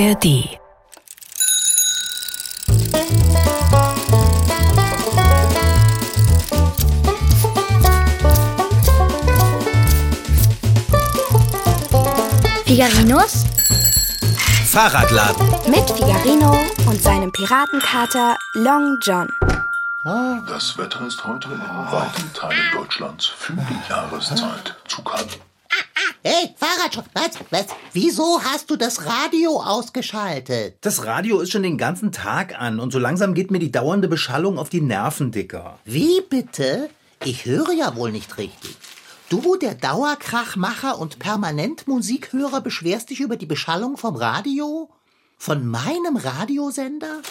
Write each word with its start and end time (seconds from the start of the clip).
ARD. 0.00 0.58
Figarinos 12.64 13.44
Fahrradladen. 14.70 15.36
mit 15.68 15.90
Figarino 15.90 16.56
und 16.86 17.02
seinem 17.02 17.30
Piratenkater 17.30 18.38
Long 18.54 18.96
John. 19.02 19.28
Das 20.46 20.78
Wetter 20.78 21.06
ist 21.06 21.22
heute 21.26 21.48
in 21.48 21.60
weiten 21.60 22.32
Teilen 22.32 22.56
Deutschlands 22.72 23.26
für 23.26 23.52
die 23.52 23.90
Jahreszeit 23.90 24.76
zu 24.88 25.02
kalt. 25.02 25.38
Hey, 26.22 26.54
Fahrradschrott, 26.54 27.06
was, 27.14 27.30
was? 27.48 27.66
Wieso 27.94 28.42
hast 28.44 28.68
du 28.68 28.76
das 28.76 29.06
Radio 29.06 29.58
ausgeschaltet? 29.58 30.76
Das 30.82 31.06
Radio 31.06 31.40
ist 31.40 31.50
schon 31.50 31.62
den 31.62 31.78
ganzen 31.78 32.12
Tag 32.12 32.60
an 32.60 32.78
und 32.78 32.92
so 32.92 32.98
langsam 32.98 33.32
geht 33.32 33.50
mir 33.50 33.58
die 33.58 33.72
dauernde 33.72 34.06
Beschallung 34.06 34.58
auf 34.58 34.68
die 34.68 34.82
Nerven, 34.82 35.32
Dicker. 35.32 35.78
Wie 35.86 36.20
bitte? 36.28 36.90
Ich 37.24 37.46
höre 37.46 37.72
ja 37.72 37.96
wohl 37.96 38.12
nicht 38.12 38.36
richtig. 38.36 38.76
Du, 39.30 39.56
der 39.56 39.74
Dauerkrachmacher 39.74 40.98
und 40.98 41.18
Permanentmusikhörer, 41.18 42.60
beschwerst 42.60 43.08
dich 43.08 43.20
über 43.20 43.36
die 43.36 43.46
Beschallung 43.46 43.96
vom 43.96 44.14
Radio? 44.14 44.90
Von 45.38 45.66
meinem 45.66 46.18
Radiosender? 46.18 47.22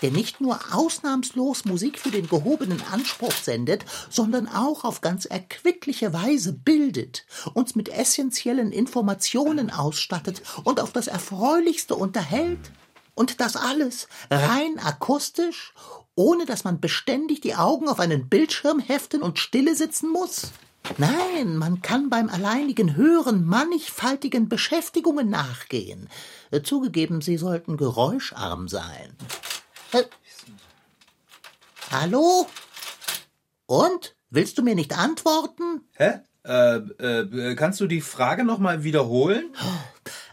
Der 0.00 0.10
nicht 0.10 0.40
nur 0.40 0.58
ausnahmslos 0.72 1.66
Musik 1.66 1.98
für 1.98 2.10
den 2.10 2.28
gehobenen 2.28 2.80
Anspruch 2.92 3.32
sendet, 3.32 3.84
sondern 4.08 4.48
auch 4.48 4.84
auf 4.84 5.02
ganz 5.02 5.26
erquickliche 5.26 6.14
Weise 6.14 6.54
bildet, 6.98 7.26
uns 7.54 7.74
mit 7.74 7.88
essentiellen 7.88 8.72
Informationen 8.72 9.70
ausstattet 9.70 10.42
und 10.64 10.80
auf 10.80 10.92
das 10.92 11.06
Erfreulichste 11.06 11.94
unterhält. 11.94 12.70
Und 13.14 13.40
das 13.40 13.56
alles 13.56 14.06
rein 14.30 14.78
akustisch, 14.78 15.74
ohne 16.14 16.46
dass 16.46 16.64
man 16.64 16.80
beständig 16.80 17.40
die 17.40 17.56
Augen 17.56 17.88
auf 17.88 17.98
einen 17.98 18.28
Bildschirm 18.28 18.78
heften 18.78 19.22
und 19.22 19.38
stille 19.38 19.74
sitzen 19.74 20.10
muss? 20.10 20.52
Nein, 20.98 21.56
man 21.56 21.82
kann 21.82 22.10
beim 22.10 22.28
alleinigen 22.28 22.94
Hören 22.94 23.44
mannigfaltigen 23.44 24.48
Beschäftigungen 24.48 25.28
nachgehen. 25.28 26.08
Äh, 26.50 26.62
Zugegeben, 26.62 27.20
sie 27.20 27.36
sollten 27.36 27.76
geräuscharm 27.76 28.68
sein. 28.68 29.16
Äh, 29.92 30.04
Hallo? 31.90 32.46
Und? 33.66 34.14
Willst 34.30 34.58
du 34.58 34.62
mir 34.62 34.74
nicht 34.74 34.96
antworten? 34.96 35.88
Hä? 35.94 36.20
Äh, 36.48 36.76
äh, 36.76 37.54
kannst 37.56 37.78
du 37.80 37.86
die 37.86 38.00
Frage 38.00 38.42
nochmal 38.42 38.82
wiederholen? 38.82 39.50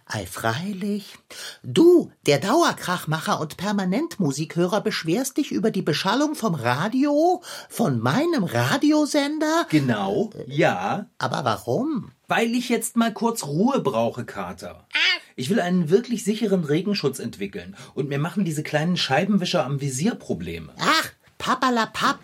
Ei, 0.05 0.25
freilich. 0.25 1.17
Du, 1.63 2.11
der 2.25 2.39
Dauerkrachmacher 2.39 3.41
und 3.41 3.57
Permanentmusikhörer, 3.57 4.80
beschwerst 4.81 5.38
dich 5.38 5.52
über 5.52 5.72
die 5.72 5.81
Beschallung 5.81 6.35
vom 6.35 6.55
Radio, 6.55 7.41
von 7.69 7.99
meinem 7.99 8.45
Radiosender? 8.45 9.66
Genau, 9.69 10.30
ja. 10.47 11.07
Aber 11.17 11.44
warum? 11.44 12.11
Weil 12.27 12.53
ich 12.53 12.69
jetzt 12.69 12.95
mal 12.95 13.13
kurz 13.13 13.45
Ruhe 13.45 13.81
brauche, 13.81 14.25
Kater. 14.25 14.88
Ich 15.35 15.50
will 15.50 15.59
einen 15.59 15.89
wirklich 15.89 16.23
sicheren 16.23 16.63
Regenschutz 16.63 17.19
entwickeln 17.19 17.75
und 17.94 18.07
mir 18.07 18.19
machen 18.19 18.45
diese 18.45 18.63
kleinen 18.63 18.95
Scheibenwischer 18.95 19.66
am 19.66 19.81
Visier 19.81 20.16
Probleme. 20.16 20.72
Ach, 20.79 21.11
papperlapapp. 21.39 22.19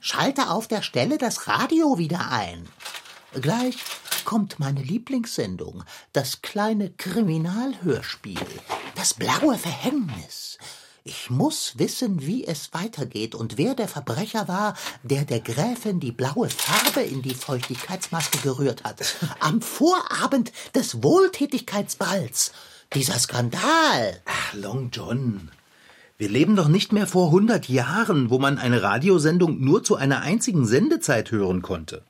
Schalte 0.00 0.50
auf 0.50 0.68
der 0.68 0.82
Stelle 0.82 1.18
das 1.18 1.48
Radio 1.48 1.98
wieder 1.98 2.30
ein. 2.30 2.68
Gleich 3.40 3.76
kommt 4.24 4.58
meine 4.58 4.82
Lieblingssendung, 4.82 5.84
das 6.14 6.40
kleine 6.40 6.90
Kriminalhörspiel, 6.90 8.40
das 8.94 9.12
blaue 9.12 9.58
Verhängnis. 9.58 10.56
Ich 11.04 11.28
muss 11.28 11.74
wissen, 11.76 12.26
wie 12.26 12.46
es 12.46 12.72
weitergeht 12.72 13.34
und 13.34 13.58
wer 13.58 13.74
der 13.74 13.88
Verbrecher 13.88 14.48
war, 14.48 14.74
der 15.02 15.24
der 15.24 15.40
Gräfin 15.40 16.00
die 16.00 16.12
blaue 16.12 16.48
Farbe 16.48 17.02
in 17.02 17.20
die 17.20 17.34
Feuchtigkeitsmaske 17.34 18.38
gerührt 18.38 18.84
hat. 18.84 19.14
Am 19.40 19.60
Vorabend 19.60 20.50
des 20.74 21.02
Wohltätigkeitsballs. 21.02 22.52
Dieser 22.94 23.18
Skandal. 23.18 24.22
Ach, 24.24 24.54
Long 24.54 24.90
John. 24.90 25.50
Wir 26.18 26.30
leben 26.30 26.56
doch 26.56 26.68
nicht 26.68 26.92
mehr 26.92 27.06
vor 27.06 27.26
100 27.26 27.68
Jahren, 27.68 28.30
wo 28.30 28.38
man 28.38 28.56
eine 28.56 28.82
Radiosendung 28.82 29.60
nur 29.60 29.84
zu 29.84 29.96
einer 29.96 30.22
einzigen 30.22 30.64
Sendezeit 30.64 31.30
hören 31.30 31.60
konnte. 31.60 32.02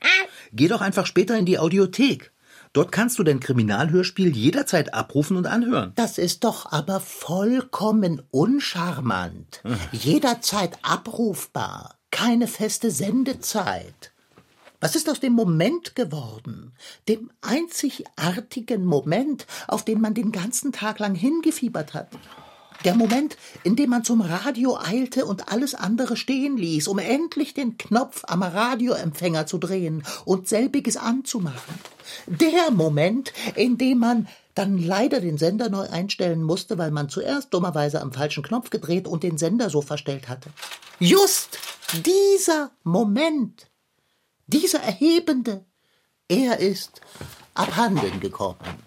Geh 0.56 0.68
doch 0.68 0.80
einfach 0.80 1.06
später 1.06 1.36
in 1.36 1.44
die 1.44 1.58
Audiothek. 1.58 2.32
Dort 2.72 2.90
kannst 2.90 3.18
du 3.18 3.22
dein 3.22 3.40
Kriminalhörspiel 3.40 4.36
jederzeit 4.36 4.94
abrufen 4.94 5.36
und 5.36 5.46
anhören. 5.46 5.92
Das 5.96 6.18
ist 6.18 6.44
doch 6.44 6.72
aber 6.72 7.00
vollkommen 7.00 8.22
uncharmant. 8.30 9.62
Jederzeit 9.92 10.78
abrufbar. 10.82 11.96
Keine 12.10 12.48
feste 12.48 12.90
Sendezeit. 12.90 14.12
Was 14.80 14.94
ist 14.94 15.08
aus 15.08 15.20
dem 15.20 15.32
Moment 15.32 15.94
geworden? 15.94 16.72
Dem 17.08 17.30
einzigartigen 17.40 18.84
Moment, 18.84 19.46
auf 19.68 19.84
den 19.84 20.00
man 20.00 20.14
den 20.14 20.32
ganzen 20.32 20.72
Tag 20.72 20.98
lang 20.98 21.14
hingefiebert 21.14 21.94
hat. 21.94 22.08
Der 22.86 22.94
Moment, 22.94 23.36
in 23.64 23.74
dem 23.74 23.90
man 23.90 24.04
zum 24.04 24.20
Radio 24.20 24.78
eilte 24.78 25.26
und 25.26 25.48
alles 25.48 25.74
andere 25.74 26.16
stehen 26.16 26.56
ließ, 26.56 26.86
um 26.86 27.00
endlich 27.00 27.52
den 27.52 27.78
Knopf 27.78 28.22
am 28.28 28.44
Radioempfänger 28.44 29.48
zu 29.48 29.58
drehen 29.58 30.04
und 30.24 30.46
selbiges 30.46 30.96
anzumachen. 30.96 31.74
Der 32.28 32.70
Moment, 32.70 33.32
in 33.56 33.76
dem 33.76 33.98
man 33.98 34.28
dann 34.54 34.78
leider 34.78 35.20
den 35.20 35.36
Sender 35.36 35.68
neu 35.68 35.88
einstellen 35.88 36.44
musste, 36.44 36.78
weil 36.78 36.92
man 36.92 37.08
zuerst 37.08 37.52
dummerweise 37.52 38.00
am 38.00 38.12
falschen 38.12 38.44
Knopf 38.44 38.70
gedreht 38.70 39.08
und 39.08 39.24
den 39.24 39.36
Sender 39.36 39.68
so 39.68 39.82
verstellt 39.82 40.28
hatte. 40.28 40.50
Just 41.00 41.58
dieser 42.04 42.70
Moment, 42.84 43.66
dieser 44.46 44.78
erhebende, 44.78 45.64
er 46.28 46.60
ist 46.60 47.00
abhanden 47.52 48.20
gekommen 48.20 48.85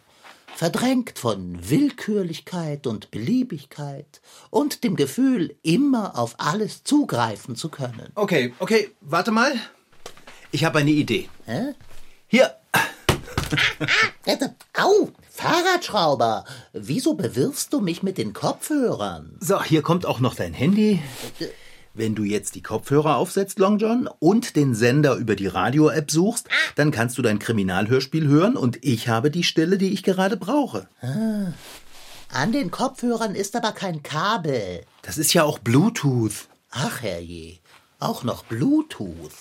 verdrängt 0.59 1.17
von 1.17 1.57
Willkürlichkeit 1.69 2.85
und 2.85 3.11
Beliebigkeit 3.11 4.19
und 4.49 4.83
dem 4.83 4.97
Gefühl, 4.97 5.55
immer 5.63 6.17
auf 6.19 6.35
alles 6.37 6.83
zugreifen 6.83 7.55
zu 7.55 7.69
können. 7.69 8.11
Okay, 8.15 8.53
okay, 8.59 8.89
warte 8.99 9.31
mal. 9.31 9.53
Ich 10.51 10.65
habe 10.65 10.79
eine 10.79 10.91
Idee. 10.91 11.29
Hä? 11.45 11.75
Hier, 12.27 12.57
Äh, 14.25 14.35
Au, 14.77 15.07
Fahrradschrauber, 15.31 16.43
wieso 16.73 17.13
bewirfst 17.13 17.71
du 17.71 17.79
mich 17.79 18.03
mit 18.03 18.17
den 18.17 18.33
Kopfhörern? 18.33 19.37
so, 19.39 19.63
hier 19.63 19.81
kommt 19.81 20.05
auch 20.05 20.19
noch 20.19 20.35
dein 20.35 20.53
Handy. 20.53 21.01
Wenn 21.99 22.15
du 22.15 22.23
jetzt 22.23 22.55
die 22.55 22.63
Kopfhörer 22.63 23.17
aufsetzt, 23.17 23.59
Long 23.59 23.77
John, 23.77 24.07
und 24.19 24.55
den 24.55 24.73
Sender 24.73 25.15
über 25.15 25.35
die 25.35 25.47
Radio-App 25.47 26.09
suchst, 26.09 26.47
dann 26.75 26.91
kannst 26.91 27.17
du 27.17 27.21
dein 27.21 27.39
Kriminalhörspiel 27.39 28.25
hören 28.25 28.55
und 28.55 28.79
ich 28.85 29.09
habe 29.09 29.29
die 29.29 29.43
Stille, 29.43 29.77
die 29.77 29.91
ich 29.91 30.03
gerade 30.03 30.37
brauche. 30.37 30.87
An 31.01 32.53
den 32.53 32.71
Kopfhörern 32.71 33.35
ist 33.35 33.53
aber 33.57 33.73
kein 33.73 34.01
Kabel. 34.01 34.85
Das 35.01 35.17
ist 35.17 35.33
ja 35.33 35.43
auch 35.43 35.59
Bluetooth. 35.59 36.47
Ach 36.71 37.01
herrje, 37.01 37.57
auch 37.99 38.23
noch 38.23 38.45
Bluetooth. 38.45 39.33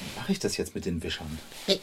Wie 0.00 0.20
mache 0.20 0.32
ich 0.32 0.38
das 0.38 0.58
jetzt 0.58 0.74
mit 0.74 0.84
den 0.84 1.02
Wischern? 1.02 1.38
Hey, 1.64 1.80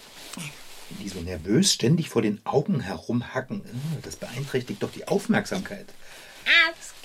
Wenn 0.92 1.00
die 1.04 1.10
so 1.10 1.22
nervös 1.22 1.74
ständig 1.74 2.10
vor 2.10 2.22
den 2.22 2.40
Augen 2.46 2.82
herumhacken, 2.82 3.62
äh, 3.66 4.02
das 4.04 4.16
beeinträchtigt 4.16 4.84
doch 4.84 4.92
die 4.92 5.08
Aufmerksamkeit. 5.08 5.88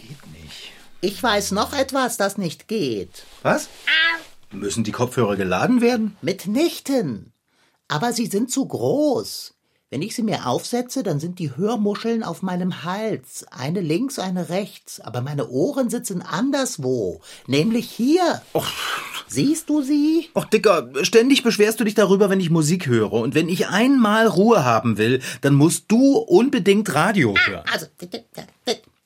Geht 0.07 0.43
nicht. 0.43 0.73
Ich 1.01 1.23
weiß 1.23 1.53
noch 1.53 1.73
etwas, 1.73 2.19
das 2.19 2.37
nicht 2.37 2.69
geht. 2.69 3.25
Was? 3.43 3.69
Müssen 4.53 4.85
die 4.85 4.93
Kopfhörer 4.93 5.37
geladen 5.37 5.81
werden? 5.81 6.17
Mitnichten. 6.21 7.33
Aber 7.89 8.13
sie 8.13 8.27
sind 8.27 8.51
zu 8.51 8.67
groß. 8.67 9.55
Wenn 9.91 10.03
ich 10.03 10.15
sie 10.15 10.23
mir 10.23 10.47
aufsetze, 10.47 11.03
dann 11.03 11.21
sind 11.21 11.39
die 11.39 11.57
Hörmuscheln 11.57 12.23
auf 12.23 12.43
meinem 12.43 12.85
Hals. 12.85 13.47
Eine 13.51 13.81
links, 13.81 14.19
eine 14.19 14.49
rechts. 14.49 15.01
Aber 15.01 15.21
meine 15.21 15.49
Ohren 15.49 15.89
sitzen 15.89 16.21
anderswo. 16.21 17.21
Nämlich 17.47 17.91
hier. 17.91 18.43
Siehst 19.29 19.71
du 19.71 19.83
sie? 19.83 20.31
Och, 20.35 20.47
Dicker, 20.47 20.91
ständig 21.03 21.43
beschwerst 21.43 21.81
du 21.81 21.85
dich 21.85 21.95
darüber, 21.95 22.29
wenn 22.29 22.41
ich 22.41 22.51
Musik 22.51 22.87
höre. 22.89 23.13
Und 23.13 23.35
wenn 23.35 23.49
ich 23.49 23.69
einmal 23.69 24.27
Ruhe 24.27 24.65
haben 24.65 24.99
will, 24.99 25.23
dann 25.41 25.55
musst 25.55 25.85
du 25.89 26.19
unbedingt 26.19 26.93
Radio 26.95 27.35
hören. 27.47 27.65
Also, 27.73 27.87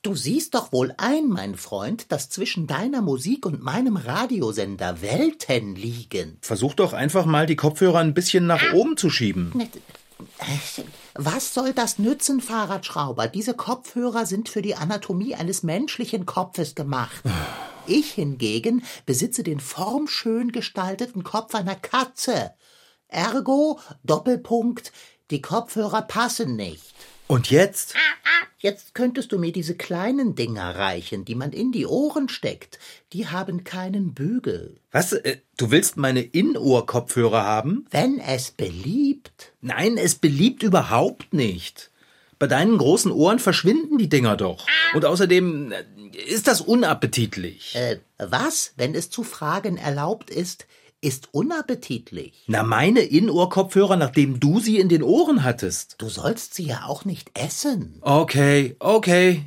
du 0.01 0.15
siehst 0.15 0.55
doch 0.55 0.71
wohl 0.71 0.93
ein, 0.97 1.27
mein 1.27 1.55
Freund, 1.55 2.11
dass 2.11 2.29
zwischen 2.29 2.67
deiner 2.67 3.01
Musik 3.01 3.45
und 3.45 3.61
meinem 3.61 3.97
Radiosender 3.97 5.01
Welten 5.01 5.75
liegen. 5.75 6.37
Versuch 6.41 6.73
doch 6.73 6.93
einfach 6.93 7.25
mal, 7.25 7.45
die 7.45 7.55
Kopfhörer 7.55 7.99
ein 7.99 8.13
bisschen 8.13 8.47
nach 8.47 8.73
oben 8.73 8.97
zu 8.97 9.09
schieben. 9.09 9.69
Was 11.13 11.53
soll 11.53 11.73
das 11.73 11.97
nützen, 11.97 12.41
Fahrradschrauber? 12.41 13.27
Diese 13.27 13.53
Kopfhörer 13.53 14.25
sind 14.25 14.49
für 14.49 14.61
die 14.61 14.75
Anatomie 14.75 15.35
eines 15.35 15.63
menschlichen 15.63 16.25
Kopfes 16.25 16.75
gemacht. 16.75 17.21
Ich 17.87 18.11
hingegen 18.11 18.83
besitze 19.05 19.43
den 19.43 19.59
formschön 19.59 20.51
gestalteten 20.51 21.23
Kopf 21.23 21.55
einer 21.55 21.75
Katze. 21.75 22.51
Ergo, 23.07 23.79
Doppelpunkt, 24.03 24.91
die 25.31 25.41
Kopfhörer 25.41 26.03
passen 26.03 26.55
nicht. 26.55 26.93
Und 27.31 27.51
jetzt? 27.51 27.93
Jetzt 28.57 28.95
könntest 28.95 29.31
du 29.31 29.37
mir 29.37 29.51
diese 29.51 29.75
kleinen 29.75 30.33
Dinger 30.33 30.75
reichen, 30.75 31.25
die 31.25 31.35
man 31.35 31.51
in 31.51 31.71
die 31.71 31.85
Ohren 31.85 32.27
steckt. 32.27 32.79
Die 33.13 33.27
haben 33.27 33.63
keinen 33.63 34.15
Bügel. 34.15 34.77
Was? 34.91 35.13
Äh, 35.13 35.37
du 35.55 35.69
willst 35.69 35.95
meine 35.95 36.21
Innenohrkopfhörer 36.21 37.43
haben? 37.43 37.85
Wenn 37.91 38.19
es 38.19 38.49
beliebt. 38.49 39.53
Nein, 39.61 39.97
es 39.97 40.15
beliebt 40.15 40.63
überhaupt 40.63 41.31
nicht. 41.31 41.91
Bei 42.39 42.47
deinen 42.47 42.79
großen 42.79 43.11
Ohren 43.11 43.37
verschwinden 43.37 43.99
die 43.99 44.09
Dinger 44.09 44.35
doch. 44.35 44.65
Und 44.95 45.05
außerdem 45.05 45.71
äh, 45.71 45.83
ist 46.25 46.47
das 46.47 46.61
unappetitlich. 46.61 47.75
Äh, 47.75 47.99
was, 48.17 48.73
wenn 48.75 48.95
es 48.95 49.11
zu 49.11 49.23
fragen 49.23 49.77
erlaubt 49.77 50.31
ist, 50.31 50.65
ist 51.01 51.29
unappetitlich? 51.33 52.43
Na, 52.47 52.63
meine 52.63 53.01
Innenohrkopfhörer, 53.01 53.95
nachdem 53.95 54.39
du 54.39 54.59
sie 54.59 54.79
in 54.79 54.89
den 54.89 55.03
Ohren 55.03 55.43
hattest. 55.43 55.95
Du 55.97 56.09
sollst 56.09 56.53
sie 56.53 56.65
ja 56.65 56.85
auch 56.85 57.05
nicht 57.05 57.31
essen. 57.39 57.97
Okay, 58.01 58.75
okay. 58.79 59.45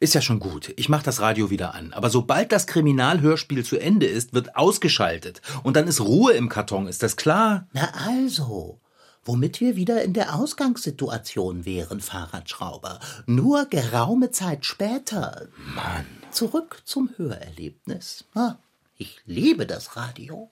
Ist 0.00 0.14
ja 0.14 0.20
schon 0.20 0.38
gut. 0.38 0.72
Ich 0.76 0.88
mach 0.88 1.02
das 1.02 1.20
Radio 1.20 1.50
wieder 1.50 1.74
an. 1.74 1.92
Aber 1.92 2.08
sobald 2.10 2.52
das 2.52 2.66
Kriminalhörspiel 2.66 3.64
zu 3.64 3.78
Ende 3.78 4.06
ist, 4.06 4.32
wird 4.32 4.56
ausgeschaltet. 4.56 5.42
Und 5.64 5.76
dann 5.76 5.88
ist 5.88 6.00
Ruhe 6.00 6.32
im 6.32 6.48
Karton, 6.48 6.86
ist 6.86 7.02
das 7.02 7.16
klar? 7.16 7.66
Na 7.72 7.90
also, 8.06 8.80
womit 9.24 9.60
wir 9.60 9.74
wieder 9.74 10.02
in 10.02 10.12
der 10.12 10.34
Ausgangssituation 10.36 11.64
wären, 11.64 12.00
Fahrradschrauber. 12.00 13.00
Nur 13.26 13.66
geraume 13.66 14.30
Zeit 14.30 14.66
später. 14.66 15.48
Mann. 15.74 16.06
Zurück 16.30 16.82
zum 16.84 17.10
Hörerlebnis. 17.16 18.24
Ah, 18.34 18.56
ich 18.96 19.20
liebe 19.26 19.66
das 19.66 19.96
Radio. 19.96 20.50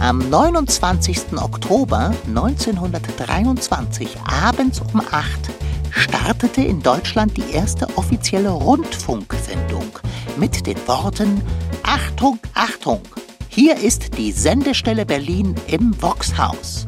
Am 0.00 0.30
29. 0.30 1.36
Oktober 1.36 2.14
1923 2.26 4.08
abends 4.24 4.80
um 4.80 5.00
8 5.00 5.50
startete 5.90 6.62
in 6.62 6.80
Deutschland 6.80 7.36
die 7.36 7.52
erste 7.52 7.86
offizielle 7.98 8.48
Rundfunksendung 8.48 9.84
mit 10.38 10.66
den 10.66 10.78
Worten 10.88 11.42
Achtung, 11.82 12.38
Achtung! 12.54 13.02
Hier 13.48 13.76
ist 13.76 14.16
die 14.16 14.32
Sendestelle 14.32 15.04
Berlin 15.04 15.54
im 15.66 15.94
Voxhaus. 16.00 16.86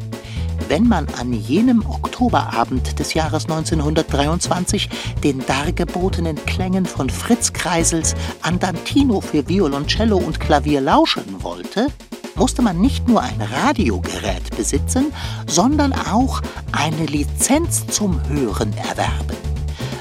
Wenn 0.69 0.89
man 0.89 1.07
an 1.21 1.35
jenem 1.35 1.85
Oktoberabend 1.85 2.99
des 2.99 3.13
Jahres 3.13 3.45
1923 3.45 4.89
den 5.23 5.45
dargebotenen 5.45 6.37
Klängen 6.47 6.87
von 6.87 7.11
Fritz 7.11 7.53
Kreisels 7.53 8.15
Andantino 8.41 9.21
für 9.21 9.47
Violoncello 9.47 10.17
und 10.17 10.41
Klavier 10.41 10.81
lauschen 10.81 11.43
wollte, 11.43 11.89
musste 12.35 12.63
man 12.63 12.81
nicht 12.81 13.09
nur 13.09 13.23
ein 13.23 13.41
Radiogerät 13.41 14.57
besitzen, 14.57 15.13
sondern 15.47 15.93
auch 15.93 16.41
eine 16.73 17.07
Lizenz 17.07 17.87
zum 17.87 18.21
Hören 18.29 18.75
erwerben. 18.77 19.37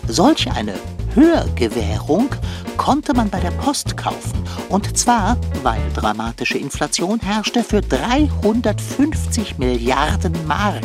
Solch 0.08 0.52
eine 0.52 0.74
Hörgewährung 1.16 2.30
konnte 2.78 3.14
man 3.14 3.30
bei 3.30 3.40
der 3.40 3.52
Post 3.52 3.98
kaufen, 3.98 4.44
und 4.70 4.98
zwar, 4.98 5.38
weil 5.64 5.82
dramatische 5.94 6.58
Inflation 6.58 7.20
herrschte, 7.20 7.64
für 7.64 7.82
350 7.82 9.58
Milliarden 9.58 10.34
Mark. 10.48 10.84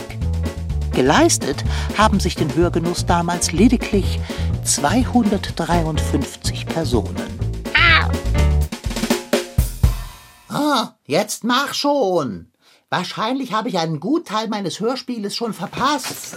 Geleistet 0.92 1.64
haben 1.96 2.20
sich 2.20 2.36
den 2.36 2.54
Hörgenuss 2.54 3.06
damals 3.06 3.52
lediglich 3.52 4.20
253 4.64 6.66
Personen. 6.66 7.35
Ah, 10.56 10.94
jetzt 11.04 11.44
mach 11.44 11.74
schon. 11.74 12.50
Wahrscheinlich 12.88 13.52
habe 13.52 13.68
ich 13.68 13.78
einen 13.78 14.00
Gutteil 14.00 14.48
meines 14.48 14.80
Hörspieles 14.80 15.34
schon 15.36 15.52
verpasst. 15.52 16.36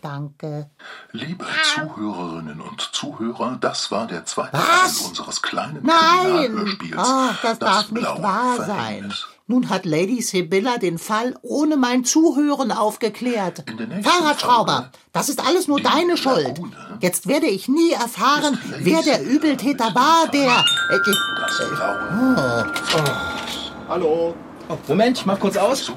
Danke. 0.00 0.70
Liebe 1.12 1.44
Zuhörerinnen 1.74 2.60
und 2.60 2.80
Zuhörer, 2.80 3.58
das 3.60 3.90
war 3.90 4.06
der 4.06 4.24
zweite 4.24 4.52
Was? 4.56 4.98
Teil 4.98 5.08
unseres 5.08 5.42
kleinen 5.42 5.84
Nein! 5.84 5.98
Kriminalhörspiels. 6.22 7.02
Ach, 7.04 7.42
das, 7.42 7.58
darf 7.58 7.90
nicht 7.90 8.22
wahr 8.22 8.64
sein. 8.64 9.12
Nun 9.48 9.70
hat 9.70 9.84
Lady 9.86 10.22
Sibylla 10.22 10.78
den 10.78 10.98
Fall 10.98 11.36
ohne 11.42 11.76
mein 11.76 12.04
Zuhören 12.04 12.72
aufgeklärt. 12.72 13.62
Fahrradschrauber, 14.02 14.72
Folge 14.72 14.90
das 15.12 15.28
ist 15.28 15.46
alles 15.46 15.68
nur 15.68 15.80
deine 15.80 16.16
Schuld. 16.16 16.42
Lagune 16.48 16.98
Jetzt 17.00 17.28
werde 17.28 17.46
ich 17.46 17.68
nie 17.68 17.92
erfahren, 17.92 18.58
wer 18.80 19.02
der 19.02 19.22
Übeltäter 19.22 19.94
war, 19.94 20.26
der... 20.32 20.64
Äh, 20.90 20.98
Das 21.38 21.70
blaue, 21.76 22.72
Hallo. 23.88 24.34
Oh, 24.68 24.76
Moment, 24.88 25.18
ich 25.18 25.26
mach 25.26 25.38
kurz 25.38 25.56
aus. 25.56 25.92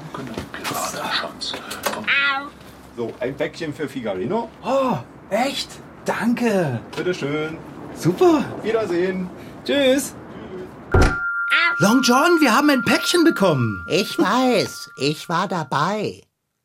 So, 2.96 3.12
ein 3.18 3.36
Päckchen 3.36 3.74
für 3.74 3.88
Figarino. 3.88 4.48
Oh, 4.64 4.96
echt? 5.30 5.70
Danke. 6.04 6.80
Bitteschön. 6.96 7.58
Super. 7.96 8.44
Wiedersehen. 8.62 9.28
Tschüss. 9.64 10.14
Long 11.78 12.02
John, 12.02 12.40
wir 12.40 12.54
haben 12.54 12.70
ein 12.70 12.84
Päckchen 12.84 13.24
bekommen. 13.24 13.84
Ich 13.88 14.18
weiß, 14.18 14.90
ich 14.98 15.28
war 15.28 15.48
dabei. 15.48 16.22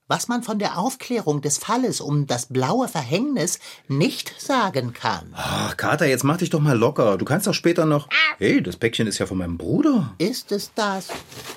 Was 0.07 0.27
man 0.27 0.43
von 0.43 0.59
der 0.59 0.77
Aufklärung 0.77 1.41
des 1.41 1.57
Falles 1.57 1.99
um 1.99 2.27
das 2.27 2.47
blaue 2.47 2.87
Verhängnis 2.87 3.59
nicht 3.87 4.39
sagen 4.39 4.93
kann. 4.93 5.33
Ach, 5.33 5.75
Kater, 5.77 6.05
jetzt 6.05 6.23
mach 6.23 6.37
dich 6.37 6.51
doch 6.51 6.59
mal 6.59 6.77
locker. 6.77 7.17
Du 7.17 7.25
kannst 7.25 7.47
doch 7.47 7.53
später 7.55 7.85
noch. 7.85 8.07
Hey, 8.37 8.61
das 8.61 8.77
Päckchen 8.77 9.07
ist 9.07 9.17
ja 9.17 9.25
von 9.25 9.39
meinem 9.39 9.57
Bruder. 9.57 10.13
Ist 10.19 10.51
es 10.51 10.71
das? 10.75 11.07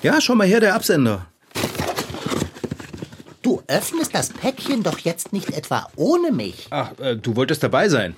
Ja, 0.01 0.19
schau 0.19 0.33
mal 0.33 0.47
her, 0.47 0.61
der 0.61 0.73
Absender. 0.73 1.27
Du 3.43 3.61
öffnest 3.67 4.15
das 4.15 4.29
Päckchen 4.29 4.81
doch 4.81 4.99
jetzt 4.99 5.31
nicht 5.31 5.51
etwa 5.51 5.87
ohne 5.95 6.31
mich. 6.31 6.67
Ach, 6.71 6.97
äh, 6.99 7.15
du 7.17 7.35
wolltest 7.35 7.61
dabei 7.61 7.87
sein. 7.89 8.15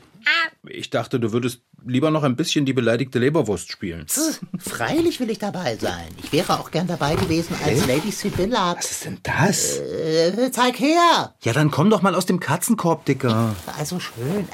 Ich 0.68 0.90
dachte, 0.92 1.19
du 1.19 1.31
würdest 1.31 1.62
lieber 1.86 2.12
noch 2.12 2.24
ein 2.24 2.36
bisschen 2.36 2.66
die 2.66 2.74
beleidigte 2.74 3.19
Leberwurst 3.19 3.72
spielen. 3.72 4.07
Pff, 4.07 4.39
Freilich 4.57 5.19
will 5.19 5.30
ich 5.30 5.39
dabei 5.39 5.78
sein. 5.78 6.07
Ich 6.24 6.31
wäre 6.31 6.60
auch 6.60 6.72
gern 6.72 6.88
dabei 6.88 7.16
gewesen, 7.16 7.56
als 7.63 7.86
Lady 7.88 8.12
Sibylla. 8.12 8.75
Was 8.78 8.92
ist 8.92 9.06
denn 9.06 9.19
das? 9.24 9.78
Äh, 9.78 10.51
zeig 10.51 10.80
her! 10.80 11.33
Ja, 11.42 11.54
dann 11.54 11.72
komm 11.72 11.89
doch 11.89 12.01
mal 12.01 12.16
aus 12.16 12.25
dem 12.25 12.39
Katzenkorb, 12.39 13.06
Dicker. 13.06 13.56
Also 13.78 14.00
schön. 14.00 14.48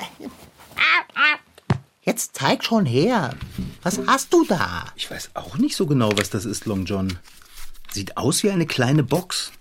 Jetzt 2.02 2.36
zeig 2.38 2.64
schon 2.64 2.86
her. 2.86 3.36
Was 3.84 4.00
hast 4.08 4.34
du 4.34 4.46
da? 4.46 4.86
Ich 4.96 5.12
weiß 5.12 5.32
auch 5.34 5.58
nicht 5.58 5.76
so 5.76 5.86
genau, 5.86 6.12
was 6.16 6.30
das 6.30 6.46
ist, 6.46 6.66
Long 6.66 6.86
John. 6.86 7.20
Sieht 7.92 8.16
aus 8.16 8.44
wie 8.44 8.52
eine 8.52 8.66
kleine 8.66 9.04
Box. 9.04 9.52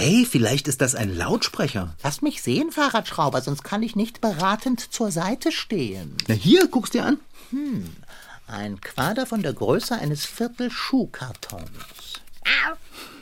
Hey, 0.00 0.24
vielleicht 0.24 0.68
ist 0.68 0.80
das 0.80 0.94
ein 0.94 1.12
Lautsprecher. 1.12 1.96
Lass 2.04 2.22
mich 2.22 2.40
sehen, 2.40 2.70
Fahrradschrauber, 2.70 3.40
sonst 3.40 3.64
kann 3.64 3.82
ich 3.82 3.96
nicht 3.96 4.20
beratend 4.20 4.92
zur 4.92 5.10
Seite 5.10 5.50
stehen. 5.50 6.16
Na 6.28 6.36
hier, 6.36 6.68
guck's 6.68 6.90
dir 6.90 7.04
an. 7.04 7.18
Ein 8.46 8.80
Quader 8.80 9.26
von 9.26 9.42
der 9.42 9.54
Größe 9.54 9.96
eines 9.96 10.24
Viertel 10.24 10.70
Schuhkartons. 10.70 12.20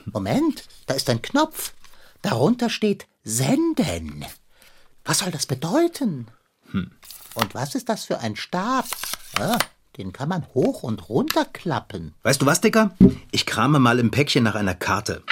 Moment, 0.05 0.65
da 0.85 0.93
ist 0.93 1.09
ein 1.09 1.23
Knopf. 1.23 1.73
Darunter 2.21 2.69
steht 2.69 3.07
Senden. 3.23 4.23
Was 5.03 5.17
soll 5.17 5.31
das 5.31 5.47
bedeuten? 5.47 6.27
Und 7.33 7.55
was 7.55 7.73
ist 7.73 7.89
das 7.89 8.05
für 8.05 8.19
ein 8.19 8.35
Stab? 8.35 8.85
Ah, 9.39 9.57
den 9.97 10.13
kann 10.13 10.29
man 10.29 10.45
hoch 10.53 10.83
und 10.83 11.09
runter 11.09 11.45
klappen. 11.45 12.13
Weißt 12.21 12.43
du 12.43 12.45
was, 12.45 12.61
Dicker? 12.61 12.95
Ich 13.31 13.47
krame 13.47 13.79
mal 13.79 13.97
im 13.97 14.11
Päckchen 14.11 14.43
nach 14.43 14.53
einer 14.53 14.75
Karte. 14.75 15.23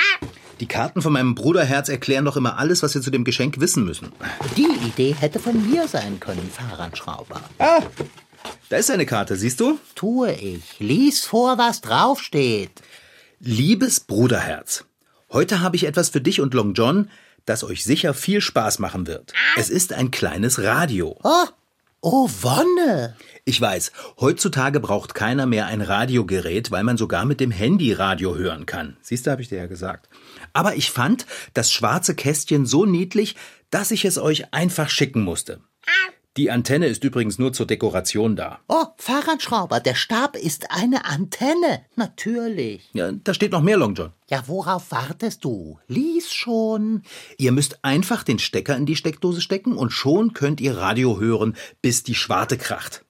Die 0.59 0.67
Karten 0.67 1.01
von 1.01 1.11
meinem 1.11 1.35
Bruderherz 1.35 1.89
erklären 1.89 2.25
doch 2.25 2.37
immer 2.37 2.57
alles, 2.57 2.81
was 2.81 2.95
wir 2.95 3.01
zu 3.01 3.11
dem 3.11 3.25
Geschenk 3.25 3.59
wissen 3.59 3.83
müssen. 3.83 4.11
Die 4.55 4.67
Idee 4.87 5.13
hätte 5.13 5.39
von 5.39 5.69
mir 5.69 5.87
sein 5.87 6.19
können, 6.19 6.49
Fahrradschrauber. 6.49 7.41
Ah, 7.59 7.81
da 8.69 8.77
ist 8.77 8.89
eine 8.89 9.05
Karte, 9.05 9.35
siehst 9.35 9.59
du? 9.59 9.79
Tue 9.95 10.31
ich. 10.31 10.79
Lies 10.79 11.25
vor, 11.25 11.57
was 11.57 11.81
draufsteht. 11.81 12.71
Liebes 13.39 13.99
Bruderherz, 13.99 14.85
heute 15.31 15.59
habe 15.59 15.75
ich 15.75 15.85
etwas 15.85 16.09
für 16.09 16.21
dich 16.21 16.39
und 16.39 16.53
Long 16.53 16.73
John, 16.73 17.09
das 17.45 17.63
euch 17.63 17.83
sicher 17.83 18.13
viel 18.13 18.39
Spaß 18.39 18.79
machen 18.79 19.07
wird. 19.07 19.33
Es 19.57 19.69
ist 19.69 19.93
ein 19.93 20.09
kleines 20.09 20.63
Radio. 20.63 21.19
Oh, 21.23 21.45
oh 22.01 22.29
Wonne. 22.41 23.15
Ich 23.43 23.59
weiß, 23.59 23.91
heutzutage 24.19 24.79
braucht 24.79 25.13
keiner 25.13 25.45
mehr 25.45 25.67
ein 25.67 25.81
Radiogerät, 25.81 26.71
weil 26.71 26.83
man 26.83 26.97
sogar 26.97 27.25
mit 27.25 27.39
dem 27.39 27.51
Handy 27.51 27.93
Radio 27.93 28.35
hören 28.35 28.65
kann. 28.65 28.97
Siehst 29.01 29.27
du, 29.27 29.31
habe 29.31 29.41
ich 29.41 29.49
dir 29.49 29.59
ja 29.59 29.67
gesagt. 29.67 30.09
Aber 30.55 30.75
ich 30.75 30.89
fand 30.89 31.25
das 31.53 31.71
schwarze 31.71 32.15
Kästchen 32.15 32.65
so 32.65 32.85
niedlich, 32.85 33.35
dass 33.71 33.91
ich 33.91 34.05
es 34.05 34.17
euch 34.17 34.53
einfach 34.53 34.89
schicken 34.89 35.21
musste. 35.21 35.59
Die 36.37 36.49
Antenne 36.51 36.87
ist 36.87 37.03
übrigens 37.03 37.39
nur 37.39 37.53
zur 37.53 37.65
Dekoration 37.65 38.35
da. 38.35 38.59
Oh, 38.67 38.85
Fahrradschrauber, 38.97 39.79
der 39.79 39.95
Stab 39.95 40.35
ist 40.35 40.71
eine 40.71 41.05
Antenne. 41.05 41.85
Natürlich. 41.95 42.89
Ja, 42.93 43.11
da 43.11 43.33
steht 43.33 43.51
noch 43.51 43.61
mehr, 43.61 43.77
Long 43.77 43.95
John. 43.95 44.11
Ja, 44.29 44.43
worauf 44.47 44.91
wartest 44.91 45.43
du? 45.45 45.79
Lies 45.87 46.33
schon. 46.33 47.03
Ihr 47.37 47.51
müsst 47.51 47.83
einfach 47.83 48.23
den 48.23 48.39
Stecker 48.39 48.75
in 48.75 48.85
die 48.85 48.97
Steckdose 48.97 49.41
stecken 49.41 49.77
und 49.77 49.91
schon 49.91 50.33
könnt 50.33 50.59
ihr 50.59 50.77
Radio 50.77 51.19
hören, 51.19 51.55
bis 51.81 52.03
die 52.03 52.15
Schwarte 52.15 52.57
kracht. 52.57 53.05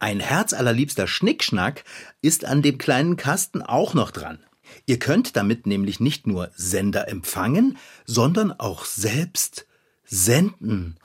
Ein 0.00 0.20
herzallerliebster 0.20 1.08
Schnickschnack 1.08 1.84
ist 2.22 2.44
an 2.44 2.62
dem 2.62 2.78
kleinen 2.78 3.16
Kasten 3.16 3.62
auch 3.62 3.94
noch 3.94 4.12
dran. 4.12 4.40
Ihr 4.88 4.98
könnt 4.98 5.36
damit 5.36 5.66
nämlich 5.66 6.00
nicht 6.00 6.26
nur 6.26 6.50
Sender 6.56 7.08
empfangen, 7.08 7.76
sondern 8.06 8.52
auch 8.52 8.86
selbst 8.86 9.66
senden. 10.06 10.96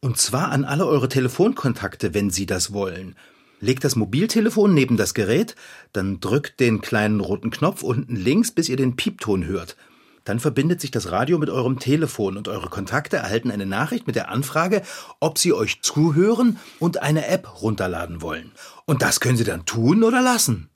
Und 0.00 0.16
zwar 0.16 0.52
an 0.52 0.64
alle 0.64 0.86
eure 0.86 1.08
Telefonkontakte, 1.08 2.14
wenn 2.14 2.30
sie 2.30 2.46
das 2.46 2.72
wollen. 2.72 3.16
Legt 3.58 3.82
das 3.82 3.96
Mobiltelefon 3.96 4.72
neben 4.72 4.96
das 4.96 5.12
Gerät, 5.12 5.56
dann 5.92 6.20
drückt 6.20 6.60
den 6.60 6.82
kleinen 6.82 7.18
roten 7.18 7.50
Knopf 7.50 7.82
unten 7.82 8.14
links, 8.14 8.52
bis 8.52 8.68
ihr 8.68 8.76
den 8.76 8.94
Piepton 8.94 9.44
hört. 9.44 9.76
Dann 10.22 10.38
verbindet 10.38 10.80
sich 10.80 10.92
das 10.92 11.10
Radio 11.10 11.36
mit 11.38 11.50
eurem 11.50 11.80
Telefon 11.80 12.36
und 12.36 12.46
eure 12.46 12.70
Kontakte 12.70 13.16
erhalten 13.16 13.50
eine 13.50 13.66
Nachricht 13.66 14.06
mit 14.06 14.14
der 14.14 14.28
Anfrage, 14.28 14.82
ob 15.18 15.36
sie 15.36 15.52
euch 15.52 15.82
zuhören 15.82 16.60
und 16.78 17.02
eine 17.02 17.26
App 17.26 17.60
runterladen 17.60 18.22
wollen. 18.22 18.52
Und 18.84 19.02
das 19.02 19.18
können 19.18 19.36
sie 19.36 19.42
dann 19.42 19.66
tun 19.66 20.04
oder 20.04 20.22
lassen. 20.22 20.70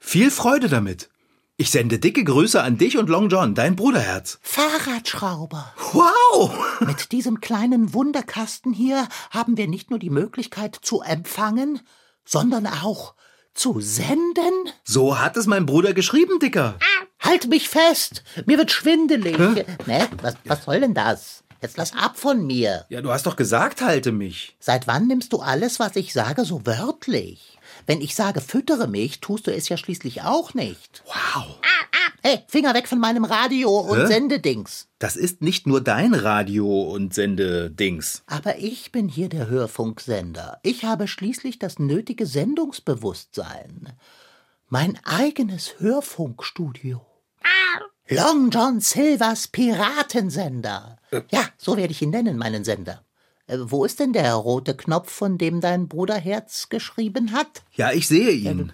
Viel 0.00 0.32
Freude 0.32 0.68
damit. 0.68 1.08
Ich 1.56 1.70
sende 1.70 2.00
dicke 2.00 2.24
Grüße 2.24 2.60
an 2.60 2.78
dich 2.78 2.98
und 2.98 3.08
Long 3.08 3.28
John, 3.28 3.54
dein 3.54 3.76
Bruderherz. 3.76 4.40
Fahrradschrauber. 4.42 5.72
Wow! 5.92 6.52
Mit 6.80 7.12
diesem 7.12 7.40
kleinen 7.40 7.94
Wunderkasten 7.94 8.72
hier 8.72 9.06
haben 9.30 9.56
wir 9.56 9.68
nicht 9.68 9.88
nur 9.88 10.00
die 10.00 10.10
Möglichkeit 10.10 10.76
zu 10.82 11.02
empfangen, 11.02 11.80
sondern 12.24 12.66
auch 12.66 13.14
zu 13.54 13.80
senden. 13.80 14.52
So 14.82 15.20
hat 15.20 15.36
es 15.36 15.46
mein 15.46 15.64
Bruder 15.64 15.94
geschrieben, 15.94 16.40
Dicker. 16.40 16.76
Halt 17.20 17.46
mich 17.46 17.68
fest! 17.68 18.24
Mir 18.46 18.58
wird 18.58 18.72
schwindelig. 18.72 19.38
Ne? 19.38 20.08
Was, 20.22 20.34
was 20.46 20.64
soll 20.64 20.80
denn 20.80 20.94
das? 20.94 21.44
Jetzt 21.62 21.76
lass 21.76 21.92
ab 21.94 22.18
von 22.18 22.44
mir. 22.44 22.84
Ja, 22.88 23.00
du 23.00 23.12
hast 23.12 23.26
doch 23.26 23.36
gesagt, 23.36 23.80
halte 23.80 24.10
mich. 24.10 24.56
Seit 24.58 24.88
wann 24.88 25.06
nimmst 25.06 25.32
du 25.32 25.38
alles, 25.38 25.78
was 25.78 25.94
ich 25.94 26.12
sage, 26.12 26.44
so 26.44 26.66
wörtlich? 26.66 27.53
Wenn 27.86 28.00
ich 28.00 28.14
sage, 28.14 28.40
füttere 28.40 28.88
mich, 28.88 29.20
tust 29.20 29.46
du 29.46 29.54
es 29.54 29.68
ja 29.68 29.76
schließlich 29.76 30.22
auch 30.22 30.54
nicht. 30.54 31.02
Wow. 31.06 31.58
Hey, 32.22 32.42
Finger 32.48 32.72
weg 32.72 32.88
von 32.88 32.98
meinem 32.98 33.24
Radio 33.24 33.78
und 33.80 33.98
Hä? 33.98 34.06
Sendedings. 34.06 34.88
Das 34.98 35.14
ist 35.14 35.42
nicht 35.42 35.66
nur 35.66 35.82
dein 35.82 36.14
Radio- 36.14 36.84
und 36.84 37.12
Sendedings. 37.12 38.22
Aber 38.26 38.58
ich 38.58 38.92
bin 38.92 39.08
hier 39.08 39.28
der 39.28 39.48
Hörfunksender. 39.48 40.58
Ich 40.62 40.84
habe 40.84 41.06
schließlich 41.06 41.58
das 41.58 41.78
nötige 41.78 42.24
Sendungsbewusstsein. 42.24 43.92
Mein 44.70 44.98
eigenes 45.04 45.74
Hörfunkstudio. 45.78 47.04
Long 48.08 48.50
John 48.50 48.80
Silvers 48.80 49.48
Piratensender. 49.48 50.96
Ja, 51.30 51.48
so 51.58 51.76
werde 51.76 51.92
ich 51.92 52.00
ihn 52.00 52.10
nennen, 52.10 52.38
meinen 52.38 52.64
Sender. 52.64 53.03
Äh, 53.46 53.58
wo 53.60 53.84
ist 53.84 54.00
denn 54.00 54.12
der 54.12 54.34
rote 54.34 54.76
Knopf, 54.76 55.10
von 55.10 55.38
dem 55.38 55.60
dein 55.60 55.88
Bruderherz 55.88 56.68
geschrieben 56.68 57.32
hat? 57.32 57.62
Ja, 57.72 57.92
ich 57.92 58.08
sehe 58.08 58.30
ihn. 58.30 58.72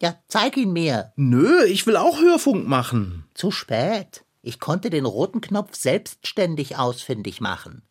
Ja, 0.00 0.16
zeig 0.28 0.56
ihn 0.56 0.72
mir. 0.72 1.12
Nö, 1.16 1.64
ich 1.64 1.86
will 1.86 1.96
auch 1.96 2.20
Hörfunk 2.20 2.66
machen. 2.66 3.24
Zu 3.34 3.50
spät. 3.50 4.24
Ich 4.42 4.58
konnte 4.58 4.88
den 4.88 5.04
roten 5.04 5.42
Knopf 5.42 5.76
selbstständig 5.76 6.78
ausfindig 6.78 7.40
machen. 7.40 7.82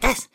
Das. 0.00 0.28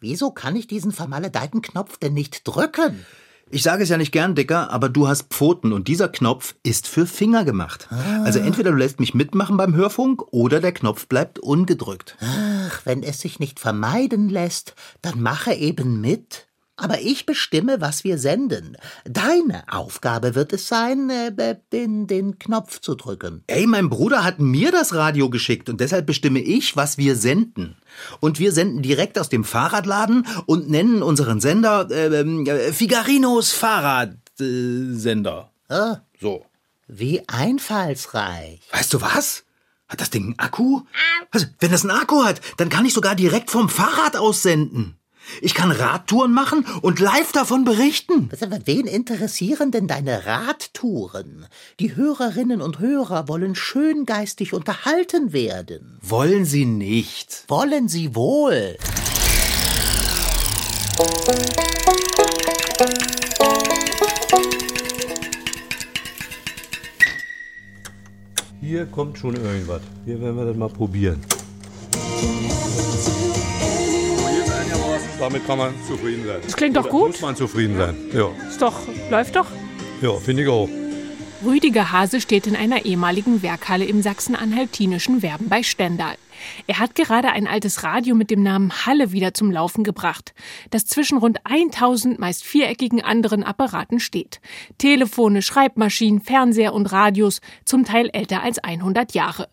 Wieso 0.00 0.30
kann 0.30 0.54
ich 0.54 0.66
diesen 0.66 0.92
vermaledeiten 0.92 1.62
Knopf 1.62 1.98
denn 1.98 2.14
nicht 2.14 2.46
drücken? 2.46 3.04
Ich 3.48 3.62
sage 3.62 3.84
es 3.84 3.88
ja 3.90 3.96
nicht 3.96 4.10
gern, 4.10 4.34
Dicker, 4.34 4.72
aber 4.72 4.88
du 4.88 5.06
hast 5.06 5.32
Pfoten 5.32 5.72
und 5.72 5.86
dieser 5.86 6.08
Knopf 6.08 6.56
ist 6.64 6.88
für 6.88 7.06
Finger 7.06 7.44
gemacht. 7.44 7.88
Also 8.24 8.40
entweder 8.40 8.72
du 8.72 8.76
lässt 8.76 8.98
mich 8.98 9.14
mitmachen 9.14 9.56
beim 9.56 9.76
Hörfunk 9.76 10.22
oder 10.32 10.60
der 10.60 10.72
Knopf 10.72 11.06
bleibt 11.06 11.38
ungedrückt. 11.38 12.16
Ach, 12.20 12.80
wenn 12.84 13.04
es 13.04 13.20
sich 13.20 13.38
nicht 13.38 13.60
vermeiden 13.60 14.28
lässt, 14.28 14.74
dann 15.00 15.22
mache 15.22 15.54
eben 15.54 16.00
mit. 16.00 16.48
Aber 16.78 17.00
ich 17.00 17.24
bestimme, 17.24 17.80
was 17.80 18.04
wir 18.04 18.18
senden. 18.18 18.76
Deine 19.04 19.64
Aufgabe 19.72 20.34
wird 20.34 20.52
es 20.52 20.68
sein, 20.68 21.08
äh, 21.08 21.56
den, 21.72 22.06
den 22.06 22.38
Knopf 22.38 22.80
zu 22.80 22.94
drücken. 22.94 23.42
Ey, 23.46 23.66
mein 23.66 23.88
Bruder 23.88 24.22
hat 24.24 24.40
mir 24.40 24.70
das 24.72 24.94
Radio 24.94 25.30
geschickt 25.30 25.70
und 25.70 25.80
deshalb 25.80 26.06
bestimme 26.06 26.40
ich, 26.40 26.76
was 26.76 26.98
wir 26.98 27.16
senden. 27.16 27.76
Und 28.20 28.38
wir 28.38 28.52
senden 28.52 28.82
direkt 28.82 29.18
aus 29.18 29.30
dem 29.30 29.42
Fahrradladen 29.44 30.26
und 30.44 30.68
nennen 30.68 31.02
unseren 31.02 31.40
Sender 31.40 31.88
äh, 31.90 32.06
äh, 32.08 32.72
Figarinos 32.72 33.52
Fahrradsender. 33.52 35.50
Ah, 35.68 35.96
So. 36.20 36.44
wie 36.88 37.22
einfallsreich. 37.28 38.60
Weißt 38.72 38.92
du 38.92 39.00
was? 39.00 39.44
Hat 39.88 40.00
das 40.00 40.10
Ding 40.10 40.24
einen 40.24 40.38
Akku? 40.38 40.82
Also, 41.30 41.46
wenn 41.60 41.70
das 41.70 41.82
einen 41.84 41.98
Akku 41.98 42.24
hat, 42.24 42.40
dann 42.56 42.68
kann 42.68 42.84
ich 42.84 42.92
sogar 42.92 43.14
direkt 43.14 43.50
vom 43.50 43.68
Fahrrad 43.68 44.16
aus 44.16 44.42
senden. 44.42 44.96
Ich 45.40 45.54
kann 45.54 45.70
Radtouren 45.70 46.32
machen 46.32 46.64
und 46.82 47.00
live 47.00 47.32
davon 47.32 47.64
berichten. 47.64 48.28
Was, 48.30 48.42
aber 48.42 48.58
Wen 48.66 48.86
interessieren 48.86 49.70
denn 49.70 49.86
deine 49.86 50.26
Radtouren? 50.26 51.46
Die 51.80 51.96
Hörerinnen 51.96 52.62
und 52.62 52.78
Hörer 52.78 53.28
wollen 53.28 53.54
schön 53.54 54.06
geistig 54.06 54.52
unterhalten 54.52 55.32
werden. 55.32 55.98
Wollen 56.02 56.44
Sie 56.44 56.64
nicht? 56.64 57.44
Wollen 57.48 57.88
sie 57.88 58.14
wohl. 58.14 58.76
Hier 68.60 68.86
kommt 68.86 69.18
schon 69.18 69.36
irgendwas. 69.36 69.82
Hier 70.04 70.20
werden 70.20 70.36
wir 70.36 70.44
das 70.46 70.56
mal 70.56 70.68
probieren. 70.68 71.20
Damit 75.18 75.46
kann 75.46 75.58
man 75.58 75.74
zufrieden 75.86 76.26
sein. 76.26 76.36
Das 76.42 76.56
klingt 76.56 76.76
doch 76.76 76.84
Oder 76.84 76.90
gut. 76.90 77.08
Muss 77.08 77.20
man 77.22 77.36
zufrieden 77.36 77.76
sein. 77.76 77.96
Ja, 78.12 78.28
Ist 78.48 78.60
doch, 78.60 78.74
läuft 79.10 79.36
doch. 79.36 79.46
ja 80.02 80.12
finde 80.14 80.42
ich 80.42 80.48
auch. 80.48 80.68
Rüdiger 81.44 81.92
Hase 81.92 82.20
steht 82.20 82.46
in 82.46 82.56
einer 82.56 82.86
ehemaligen 82.86 83.42
Werkhalle 83.42 83.84
im 83.84 84.00
sachsen-anhaltinischen 84.02 85.22
Werben 85.22 85.48
bei 85.48 85.62
Stendal. 85.62 86.16
Er 86.66 86.78
hat 86.78 86.94
gerade 86.94 87.30
ein 87.30 87.46
altes 87.46 87.82
Radio 87.82 88.14
mit 88.14 88.30
dem 88.30 88.42
Namen 88.42 88.72
Halle 88.86 89.12
wieder 89.12 89.32
zum 89.34 89.50
Laufen 89.50 89.84
gebracht, 89.84 90.34
das 90.70 90.86
zwischen 90.86 91.18
rund 91.18 91.38
1000 91.44 92.18
meist 92.18 92.42
viereckigen 92.44 93.02
anderen 93.02 93.42
Apparaten 93.42 94.00
steht. 94.00 94.40
Telefone, 94.78 95.42
Schreibmaschinen, 95.42 96.20
Fernseher 96.20 96.74
und 96.74 96.86
Radios, 96.90 97.40
zum 97.64 97.84
Teil 97.84 98.08
älter 98.12 98.42
als 98.42 98.58
100 98.58 99.12
Jahre. 99.12 99.48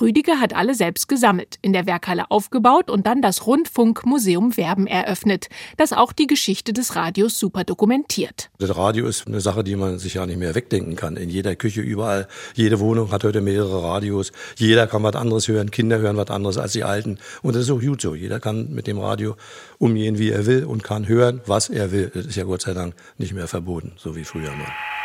Rüdiger 0.00 0.40
hat 0.40 0.54
alle 0.54 0.74
selbst 0.74 1.08
gesammelt, 1.08 1.56
in 1.62 1.72
der 1.72 1.86
Werkhalle 1.86 2.30
aufgebaut 2.30 2.90
und 2.90 3.06
dann 3.06 3.22
das 3.22 3.46
Rundfunkmuseum 3.46 4.56
Werben 4.56 4.86
eröffnet, 4.86 5.48
das 5.76 5.92
auch 5.92 6.12
die 6.12 6.26
Geschichte 6.26 6.72
des 6.72 6.96
Radios 6.96 7.38
super 7.38 7.64
dokumentiert. 7.64 8.50
Das 8.58 8.76
Radio 8.76 9.06
ist 9.06 9.26
eine 9.26 9.40
Sache, 9.40 9.64
die 9.64 9.76
man 9.76 9.98
sich 9.98 10.14
ja 10.14 10.26
nicht 10.26 10.38
mehr 10.38 10.54
wegdenken 10.54 10.96
kann. 10.96 11.16
In 11.16 11.30
jeder 11.30 11.56
Küche, 11.56 11.80
überall. 11.80 12.28
Jede 12.54 12.80
Wohnung 12.80 13.10
hat 13.10 13.24
heute 13.24 13.40
mehrere 13.40 13.82
Radios. 13.82 14.32
Jeder 14.56 14.86
kann 14.86 15.02
was 15.02 15.16
anderes 15.16 15.48
hören. 15.48 15.70
Kinder 15.70 15.98
hören 15.98 16.16
was 16.16 16.30
anderes 16.30 16.58
als 16.58 16.72
die 16.72 16.84
Alten. 16.84 17.18
Und 17.42 17.54
das 17.56 17.62
ist 17.62 17.70
auch 17.70 17.80
gut 17.80 18.00
so. 18.00 18.14
Jeder 18.14 18.40
kann 18.40 18.72
mit 18.72 18.86
dem 18.86 18.98
Radio 18.98 19.36
umgehen, 19.78 20.18
wie 20.18 20.30
er 20.30 20.46
will 20.46 20.64
und 20.64 20.84
kann 20.84 21.08
hören, 21.08 21.40
was 21.46 21.68
er 21.68 21.92
will. 21.92 22.10
Das 22.14 22.26
ist 22.26 22.36
ja 22.36 22.44
Gott 22.44 22.62
sei 22.62 22.74
Dank 22.74 22.94
nicht 23.18 23.32
mehr 23.32 23.48
verboten, 23.48 23.92
so 23.96 24.16
wie 24.16 24.24
früher 24.24 24.50
mal. 24.50 25.01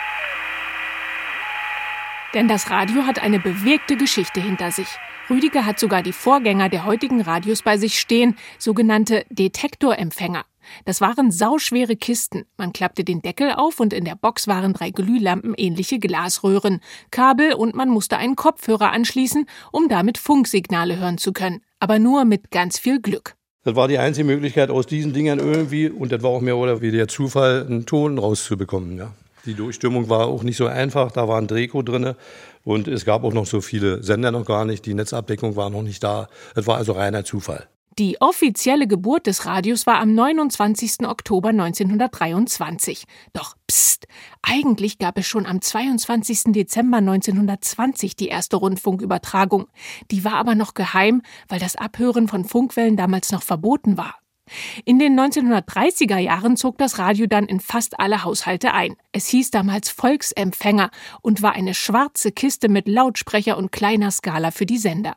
Denn 2.33 2.47
das 2.47 2.69
Radio 2.69 3.05
hat 3.05 3.19
eine 3.21 3.39
bewegte 3.39 3.95
Geschichte 3.95 4.41
hinter 4.41 4.71
sich. 4.71 4.87
Rüdiger 5.29 5.65
hat 5.65 5.79
sogar 5.79 6.03
die 6.03 6.13
Vorgänger 6.13 6.69
der 6.69 6.85
heutigen 6.85 7.21
Radios 7.21 7.61
bei 7.61 7.77
sich 7.77 7.99
stehen, 7.99 8.37
sogenannte 8.59 9.25
Detektorempfänger. 9.29 10.45
Das 10.85 11.01
waren 11.01 11.31
sauschwere 11.31 11.95
Kisten. 11.95 12.45
Man 12.57 12.73
klappte 12.73 13.03
den 13.03 13.21
Deckel 13.21 13.51
auf 13.53 13.79
und 13.79 13.93
in 13.93 14.05
der 14.05 14.15
Box 14.15 14.47
waren 14.47 14.73
drei 14.73 14.89
glühlampenähnliche 14.91 15.99
Glasröhren, 15.99 16.81
Kabel 17.11 17.53
und 17.53 17.75
man 17.75 17.89
musste 17.89 18.17
einen 18.17 18.35
Kopfhörer 18.35 18.91
anschließen, 18.91 19.45
um 19.71 19.87
damit 19.87 20.17
Funksignale 20.17 20.97
hören 20.97 21.17
zu 21.17 21.31
können. 21.31 21.61
Aber 21.79 21.99
nur 21.99 22.25
mit 22.25 22.51
ganz 22.51 22.79
viel 22.79 23.01
Glück. 23.01 23.35
Das 23.63 23.75
war 23.75 23.87
die 23.87 23.97
einzige 23.97 24.25
Möglichkeit, 24.25 24.69
aus 24.69 24.87
diesen 24.87 25.13
Dingern 25.13 25.39
irgendwie, 25.39 25.89
und 25.89 26.11
das 26.11 26.23
war 26.23 26.29
auch 26.29 26.41
mehr 26.41 26.57
oder 26.57 26.81
weniger 26.81 27.07
Zufall, 27.07 27.65
einen 27.65 27.85
Ton 27.85 28.17
rauszubekommen. 28.17 28.97
Ja. 28.97 29.13
Die 29.47 29.53
Durchstimmung 29.53 30.09
war 30.09 30.27
auch 30.27 30.43
nicht 30.43 30.57
so 30.57 30.67
einfach, 30.67 31.11
da 31.11 31.29
war 31.29 31.39
ein 31.39 31.47
Drehko 31.47 31.81
drin 31.81 32.15
und 32.65 32.89
es 32.89 33.05
gab 33.05 33.23
auch 33.23 33.33
noch 33.33 33.45
so 33.45 33.61
viele 33.61 34.03
Sender 34.03 34.31
noch 34.31 34.45
gar 34.45 34.65
nicht, 34.65 34.85
die 34.85 34.93
Netzabdeckung 34.93 35.55
war 35.55 35.69
noch 35.69 35.83
nicht 35.83 36.03
da. 36.03 36.27
Das 36.53 36.67
war 36.67 36.75
also 36.75 36.91
reiner 36.91 37.23
Zufall. 37.23 37.69
Die 37.97 38.21
offizielle 38.21 38.87
Geburt 38.87 39.25
des 39.25 39.45
Radios 39.45 39.87
war 39.87 39.99
am 39.99 40.13
29. 40.13 41.07
Oktober 41.07 41.49
1923. 41.49 43.05
Doch 43.33 43.55
pst, 43.71 44.05
eigentlich 44.43 44.99
gab 44.99 45.17
es 45.17 45.25
schon 45.25 45.47
am 45.47 45.61
22. 45.61 46.51
Dezember 46.51 46.97
1920 46.97 48.15
die 48.15 48.27
erste 48.27 48.57
Rundfunkübertragung. 48.57 49.67
Die 50.11 50.23
war 50.23 50.33
aber 50.33 50.53
noch 50.53 50.75
geheim, 50.75 51.23
weil 51.47 51.59
das 51.59 51.75
Abhören 51.75 52.27
von 52.27 52.45
Funkwellen 52.45 52.97
damals 52.97 53.31
noch 53.31 53.41
verboten 53.41 53.97
war. 53.97 54.15
In 54.85 54.99
den 54.99 55.19
1930er 55.19 56.17
Jahren 56.17 56.57
zog 56.57 56.77
das 56.77 56.99
Radio 56.99 57.27
dann 57.27 57.45
in 57.45 57.59
fast 57.59 57.99
alle 57.99 58.23
Haushalte 58.23 58.73
ein. 58.73 58.95
Es 59.11 59.27
hieß 59.27 59.51
damals 59.51 59.89
Volksempfänger 59.89 60.89
und 61.21 61.41
war 61.41 61.53
eine 61.53 61.73
schwarze 61.73 62.31
Kiste 62.31 62.69
mit 62.69 62.87
Lautsprecher 62.87 63.57
und 63.57 63.71
kleiner 63.71 64.11
Skala 64.11 64.51
für 64.51 64.65
die 64.65 64.77
Sender. 64.77 65.15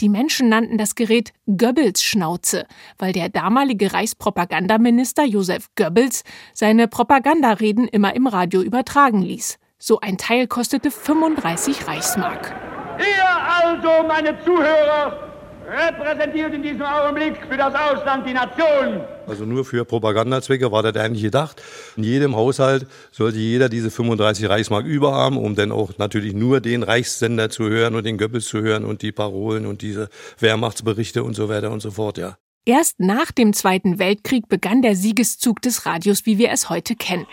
Die 0.00 0.08
Menschen 0.08 0.48
nannten 0.48 0.78
das 0.78 0.94
Gerät 0.94 1.32
Goebbels 1.46 2.02
Schnauze, 2.02 2.66
weil 2.98 3.12
der 3.12 3.28
damalige 3.28 3.92
Reichspropagandaminister 3.92 5.24
Josef 5.24 5.68
Goebbels 5.76 6.24
seine 6.52 6.88
Propagandareden 6.88 7.86
immer 7.88 8.14
im 8.14 8.26
Radio 8.26 8.62
übertragen 8.62 9.22
ließ. 9.22 9.58
So 9.78 10.00
ein 10.00 10.18
Teil 10.18 10.46
kostete 10.46 10.90
35 10.90 11.86
Reichsmark. 11.86 12.54
Ihr 12.98 13.64
also, 13.64 14.06
meine 14.06 14.38
Zuhörer, 14.44 15.29
repräsentiert 15.70 16.52
in 16.52 16.62
diesem 16.62 16.82
Augenblick 16.82 17.36
für 17.48 17.56
das 17.56 17.74
Ausland 17.74 18.26
die 18.26 18.32
Nation. 18.32 19.00
Also 19.26 19.44
nur 19.44 19.64
für 19.64 19.84
Propagandazwecke 19.84 20.72
war 20.72 20.82
das 20.82 20.96
eigentlich 20.96 21.22
gedacht. 21.22 21.62
In 21.96 22.02
jedem 22.02 22.34
Haushalt 22.34 22.86
sollte 23.12 23.38
jeder 23.38 23.68
diese 23.68 23.90
35 23.90 24.48
Reichsmark 24.48 24.84
überhaben, 24.84 25.38
um 25.38 25.54
dann 25.54 25.70
auch 25.70 25.96
natürlich 25.98 26.34
nur 26.34 26.60
den 26.60 26.82
Reichssender 26.82 27.50
zu 27.50 27.68
hören 27.68 27.94
und 27.94 28.04
den 28.04 28.18
Goebbels 28.18 28.46
zu 28.46 28.60
hören 28.60 28.84
und 28.84 29.02
die 29.02 29.12
Parolen 29.12 29.66
und 29.66 29.82
diese 29.82 30.08
Wehrmachtsberichte 30.40 31.22
und 31.22 31.34
so 31.34 31.48
weiter 31.48 31.70
und 31.70 31.80
so 31.80 31.92
fort, 31.92 32.18
ja. 32.18 32.36
Erst 32.66 33.00
nach 33.00 33.32
dem 33.32 33.52
Zweiten 33.52 33.98
Weltkrieg 33.98 34.48
begann 34.48 34.82
der 34.82 34.94
Siegeszug 34.94 35.62
des 35.62 35.86
Radios, 35.86 36.26
wie 36.26 36.36
wir 36.38 36.50
es 36.50 36.68
heute 36.68 36.94
kennen. 36.94 37.26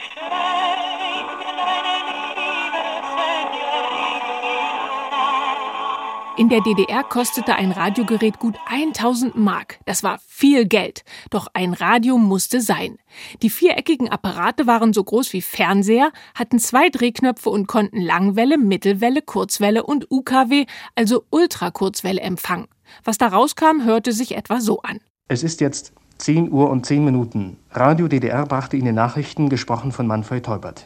In 6.38 6.50
der 6.50 6.62
DDR 6.62 7.03
kostete 7.03 7.56
ein 7.56 7.72
Radiogerät 7.72 8.38
gut 8.38 8.60
1000 8.67 9.36
Mark. 9.36 9.79
Das 9.86 10.03
war 10.03 10.20
viel 10.27 10.67
Geld. 10.67 11.03
Doch 11.32 11.48
ein 11.56 11.74
Radio 11.74 12.20
musste 12.20 12.62
sein. 12.62 13.00
Die 13.41 13.50
viereckigen 13.50 14.08
Apparate 14.08 14.67
waren 14.67 14.94
so 14.94 15.03
groß 15.03 15.34
wie 15.34 15.41
Fernseher, 15.41 16.12
hatten 16.36 16.60
zwei 16.60 16.89
Drehknöpfe 16.89 17.50
und 17.50 17.67
konnten 17.67 18.00
Langwelle, 18.00 18.60
Mittelwelle, 18.60 19.24
Kurzwelle 19.24 19.84
und 19.84 20.12
UKW, 20.12 20.67
also 20.94 21.24
Ultrakurzwelle 21.32 22.22
empfangen. 22.22 22.67
Was 23.03 23.17
da 23.17 23.29
rauskam, 23.29 23.84
hörte 23.84 24.12
sich 24.12 24.38
etwa 24.38 24.62
so 24.62 24.84
an. 24.84 25.00
Es 25.27 25.41
ist 25.41 25.60
jetzt 25.60 25.91
10 26.20 26.51
Uhr 26.51 26.70
und 26.70 26.86
10 26.86 27.03
Minuten. 27.03 27.58
Radio 27.72 28.08
DDR 28.08 28.46
brachte 28.46 28.77
Ihnen 28.77 28.94
Nachrichten, 28.94 29.50
gesprochen 29.50 29.91
von 29.91 30.06
Manfred 30.06 30.46
Teubert. 30.46 30.86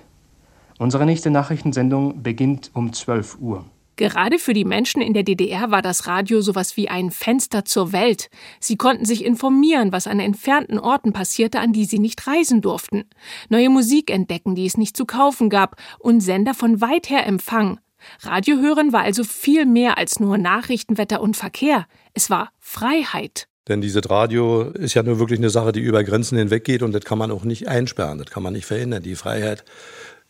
Unsere 0.79 1.05
nächste 1.05 1.29
Nachrichtensendung 1.29 2.23
beginnt 2.23 2.71
um 2.73 2.93
12 2.93 3.39
Uhr. 3.41 3.65
Gerade 4.01 4.39
für 4.39 4.53
die 4.53 4.65
Menschen 4.65 4.99
in 4.99 5.13
der 5.13 5.21
DDR 5.21 5.69
war 5.69 5.83
das 5.83 6.07
Radio 6.07 6.41
sowas 6.41 6.75
wie 6.75 6.89
ein 6.89 7.11
Fenster 7.11 7.65
zur 7.65 7.91
Welt. 7.91 8.31
Sie 8.59 8.75
konnten 8.75 9.05
sich 9.05 9.23
informieren, 9.23 9.91
was 9.91 10.07
an 10.07 10.19
entfernten 10.19 10.79
Orten 10.79 11.13
passierte, 11.13 11.59
an 11.59 11.71
die 11.71 11.85
sie 11.85 11.99
nicht 11.99 12.25
reisen 12.25 12.61
durften. 12.61 13.03
Neue 13.49 13.69
Musik 13.69 14.09
entdecken, 14.09 14.55
die 14.55 14.65
es 14.65 14.75
nicht 14.75 14.97
zu 14.97 15.05
kaufen 15.05 15.51
gab, 15.51 15.75
und 15.99 16.19
Sender 16.19 16.55
von 16.55 16.81
weit 16.81 17.11
her 17.11 17.27
empfangen. 17.27 17.79
Radio 18.21 18.57
hören 18.57 18.91
war 18.91 19.03
also 19.03 19.23
viel 19.23 19.67
mehr 19.67 19.99
als 19.99 20.19
nur 20.19 20.39
Nachrichten, 20.39 20.97
Wetter 20.97 21.21
und 21.21 21.37
Verkehr. 21.37 21.85
Es 22.15 22.31
war 22.31 22.49
Freiheit. 22.57 23.47
Denn 23.67 23.81
dieses 23.81 24.09
Radio 24.09 24.63
ist 24.63 24.95
ja 24.95 25.03
nur 25.03 25.19
wirklich 25.19 25.37
eine 25.37 25.51
Sache, 25.51 25.73
die 25.73 25.79
über 25.79 26.03
Grenzen 26.03 26.39
hinweg 26.39 26.63
geht 26.63 26.81
und 26.81 26.91
das 26.93 27.03
kann 27.03 27.19
man 27.19 27.29
auch 27.29 27.43
nicht 27.43 27.67
einsperren, 27.67 28.17
das 28.17 28.31
kann 28.31 28.41
man 28.41 28.53
nicht 28.53 28.65
verhindern. 28.65 29.03
Die 29.03 29.13
Freiheit 29.13 29.63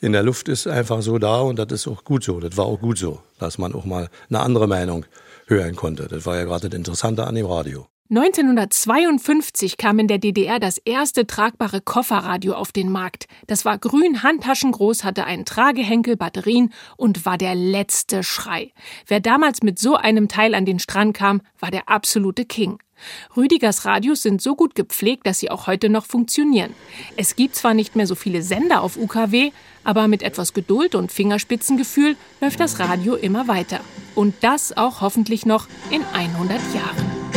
in 0.02 0.14
der 0.14 0.24
Luft 0.24 0.50
ist 0.50 0.68
einfach 0.68 1.02
so 1.02 1.20
da 1.20 1.42
und 1.42 1.60
das 1.60 1.72
ist 1.72 1.88
auch 1.88 2.04
gut 2.04 2.24
so. 2.24 2.40
Das 2.40 2.58
war 2.58 2.66
auch 2.66 2.80
gut 2.80 2.98
so, 2.98 3.20
dass 3.40 3.58
man 3.58 3.74
auch 3.74 3.86
mal 3.86 4.10
eine 4.30 4.40
andere 4.40 4.68
Meinung 4.68 5.06
hören 5.48 5.76
konnte. 5.76 6.08
Das 6.08 6.26
war 6.26 6.38
ja 6.38 6.44
gerade 6.44 6.70
das 6.70 6.78
Interessante 6.78 7.26
an 7.26 7.36
dem 7.36 7.46
Radio. 7.46 7.86
1952 8.10 9.78
kam 9.78 9.98
in 10.00 10.10
der 10.10 10.18
DDR 10.18 10.60
das 10.60 10.80
erste 10.80 11.28
tragbare 11.28 11.80
Kofferradio 11.80 12.56
auf 12.56 12.74
den 12.74 12.92
Markt. 12.92 13.28
Das 13.48 13.64
war 13.64 13.78
grün 13.78 14.22
handtaschengroß, 14.22 15.06
hatte 15.06 15.24
einen 15.24 15.46
Tragehenkel, 15.46 16.18
Batterien 16.18 16.74
und 16.98 17.26
war 17.26 17.38
der 17.38 17.56
letzte 17.56 18.24
Schrei. 18.24 18.74
Wer 19.08 19.22
damals 19.22 19.64
mit 19.64 19.80
so 19.80 19.96
einem 19.96 20.28
Teil 20.28 20.56
an 20.56 20.66
den 20.66 20.80
Strand 20.80 21.16
kam, 21.16 21.42
war 21.58 21.72
der 21.72 21.88
absolute 21.88 22.44
King. 22.44 22.80
Rüdigers 23.36 23.86
Radios 23.86 24.22
sind 24.22 24.42
so 24.42 24.56
gut 24.56 24.76
gepflegt, 24.76 25.26
dass 25.26 25.40
sie 25.40 25.52
auch 25.52 25.68
heute 25.68 25.90
noch 25.90 26.06
funktionieren. 26.06 26.74
Es 27.18 27.36
gibt 27.36 27.56
zwar 27.56 27.74
nicht 27.74 27.96
mehr 27.96 28.08
so 28.08 28.16
viele 28.16 28.42
Sender 28.42 28.82
auf 28.82 28.98
UKW, 28.98 29.52
aber 29.84 30.08
mit 30.08 30.22
etwas 30.24 30.54
Geduld 30.54 30.96
und 30.96 31.12
Fingerspitzengefühl 31.12 32.16
läuft 32.40 32.60
das 32.60 32.80
Radio 32.80 33.16
immer 33.16 33.48
weiter. 33.48 33.80
Und 34.16 34.36
das 34.42 34.76
auch 34.76 35.02
hoffentlich 35.02 35.46
noch 35.46 35.68
in 35.90 36.04
100 36.14 36.60
Jahren. 36.74 37.31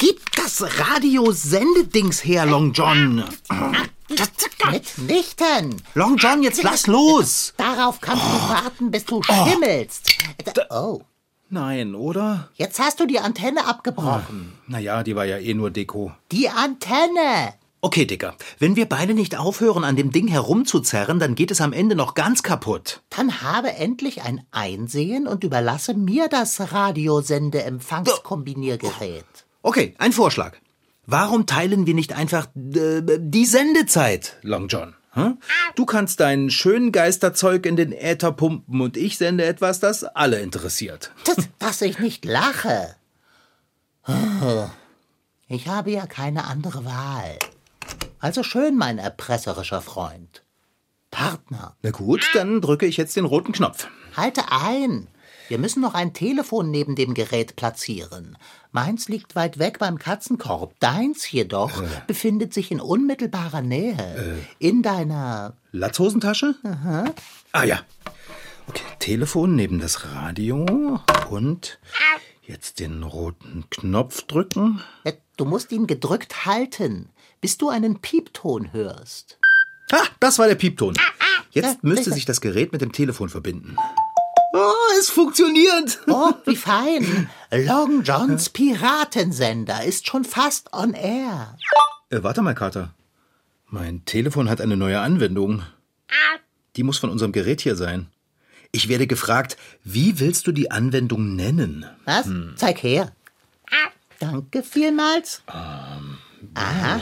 Gib 0.00 0.18
das 0.34 0.60
Radio-Sendedings 0.80 2.24
her, 2.24 2.46
Long 2.46 2.72
John. 2.72 3.22
Mitnichten. 4.72 5.80
Long 5.94 6.16
John, 6.16 6.42
jetzt 6.42 6.62
lass 6.62 6.86
los. 6.88 7.52
Darauf 7.56 8.00
kannst 8.00 8.24
du 8.24 8.48
warten, 8.48 8.90
bis 8.90 9.04
du 9.04 9.22
schimmelst. 9.22 10.10
Oh, 10.70 11.02
Nein, 11.50 11.94
oder? 11.94 12.48
jetzt 12.54 12.80
hast 12.80 12.98
du 13.00 13.06
die 13.06 13.20
Antenne 13.20 13.66
abgebrochen. 13.66 14.52
Naja, 14.66 15.02
die 15.02 15.16
war 15.16 15.24
ja 15.26 15.36
eh 15.38 15.52
nur 15.54 15.70
Deko. 15.70 16.12
Die 16.32 16.48
Antenne. 16.48 17.54
Okay, 17.82 18.04
Dicker. 18.04 18.34
Wenn 18.58 18.76
wir 18.76 18.86
beide 18.86 19.14
nicht 19.14 19.38
aufhören, 19.38 19.84
an 19.84 19.96
dem 19.96 20.12
Ding 20.12 20.28
herumzuzerren, 20.28 21.18
dann 21.18 21.34
geht 21.34 21.50
es 21.50 21.60
am 21.60 21.72
Ende 21.72 21.94
noch 21.94 22.14
ganz 22.14 22.42
kaputt. 22.42 23.00
Dann 23.10 23.42
habe 23.42 23.72
endlich 23.72 24.22
ein 24.22 24.46
Einsehen 24.50 25.26
und 25.26 25.44
überlasse 25.44 25.94
mir 25.94 26.28
das 26.28 26.72
Radiosende-Empfangskombiniergerät. 26.72 29.24
Okay, 29.62 29.94
ein 29.98 30.12
Vorschlag. 30.12 30.56
Warum 31.06 31.46
teilen 31.46 31.86
wir 31.86 31.94
nicht 31.94 32.12
einfach 32.14 32.46
äh, 32.56 33.02
die 33.18 33.46
Sendezeit, 33.46 34.36
Long 34.42 34.68
John? 34.68 34.94
Hm? 35.12 35.38
Du 35.74 35.86
kannst 35.86 36.20
dein 36.20 36.50
schön 36.50 36.92
Geisterzeug 36.92 37.66
in 37.66 37.74
den 37.74 37.92
Äther 37.92 38.30
pumpen 38.30 38.80
und 38.80 38.96
ich 38.96 39.18
sende 39.18 39.44
etwas, 39.44 39.80
das 39.80 40.04
alle 40.04 40.40
interessiert. 40.40 41.10
Das, 41.24 41.48
dass 41.58 41.82
ich 41.82 41.98
nicht 41.98 42.24
lache. 42.24 42.94
Ich 45.48 45.68
habe 45.68 45.90
ja 45.90 46.06
keine 46.06 46.44
andere 46.44 46.84
Wahl. 46.84 47.38
Also 48.18 48.42
schön, 48.42 48.76
mein 48.76 48.98
erpresserischer 48.98 49.82
Freund. 49.82 50.42
Partner, 51.10 51.74
Na 51.82 51.90
gut, 51.90 52.30
dann 52.34 52.60
drücke 52.60 52.86
ich 52.86 52.96
jetzt 52.96 53.16
den 53.16 53.24
roten 53.24 53.52
Knopf. 53.52 53.88
halte 54.16 54.42
ein. 54.52 55.08
Wir 55.50 55.58
müssen 55.58 55.80
noch 55.80 55.94
ein 55.94 56.12
Telefon 56.12 56.70
neben 56.70 56.94
dem 56.94 57.12
Gerät 57.12 57.56
platzieren. 57.56 58.38
Meins 58.70 59.08
liegt 59.08 59.34
weit 59.34 59.58
weg 59.58 59.80
beim 59.80 59.98
Katzenkorb. 59.98 60.78
Deins 60.78 61.28
jedoch 61.28 61.82
befindet 62.06 62.54
sich 62.54 62.70
in 62.70 62.80
unmittelbarer 62.80 63.60
Nähe. 63.60 64.38
In 64.60 64.82
deiner. 64.82 65.54
Latzhosentasche? 65.72 66.54
Ah 67.50 67.64
ja. 67.64 67.80
Okay, 68.68 68.84
Telefon 69.00 69.56
neben 69.56 69.80
das 69.80 70.04
Radio 70.14 71.00
und 71.30 71.80
jetzt 72.46 72.78
den 72.78 73.02
roten 73.02 73.64
Knopf 73.70 74.22
drücken. 74.22 74.80
Äh, 75.02 75.14
Du 75.36 75.46
musst 75.46 75.72
ihn 75.72 75.86
gedrückt 75.86 76.44
halten, 76.46 77.08
bis 77.40 77.56
du 77.58 77.70
einen 77.70 77.98
Piepton 78.00 78.72
hörst. 78.74 79.38
Ah, 79.90 80.04
das 80.20 80.38
war 80.38 80.46
der 80.46 80.54
Piepton. 80.54 80.94
Ja, 80.94 81.62
Jetzt 81.62 81.82
müsste 81.82 82.12
sich 82.12 82.26
das 82.26 82.40
Gerät 82.42 82.70
mit 82.72 82.82
dem 82.82 82.92
Telefon 82.92 83.30
verbinden. 83.30 83.74
Oh, 84.52 84.72
es 84.98 85.10
funktioniert. 85.10 86.00
Oh, 86.08 86.32
wie 86.44 86.56
fein. 86.56 87.30
Long 87.52 88.02
Johns 88.02 88.48
Piratensender 88.50 89.84
ist 89.84 90.06
schon 90.06 90.24
fast 90.24 90.72
on 90.72 90.94
air. 90.94 91.56
Äh, 92.10 92.22
warte 92.22 92.42
mal, 92.42 92.54
Kater. 92.54 92.92
Mein 93.66 94.04
Telefon 94.04 94.50
hat 94.50 94.60
eine 94.60 94.76
neue 94.76 95.00
Anwendung. 95.00 95.62
Die 96.76 96.82
muss 96.82 96.98
von 96.98 97.10
unserem 97.10 97.32
Gerät 97.32 97.60
hier 97.60 97.76
sein. 97.76 98.08
Ich 98.72 98.88
werde 98.88 99.06
gefragt, 99.06 99.56
wie 99.84 100.18
willst 100.20 100.46
du 100.46 100.52
die 100.52 100.70
Anwendung 100.70 101.34
nennen? 101.34 101.86
Was? 102.04 102.28
Zeig 102.56 102.82
her. 102.82 103.12
Danke 104.18 104.62
vielmals. 104.62 105.42
Aha. 106.54 107.00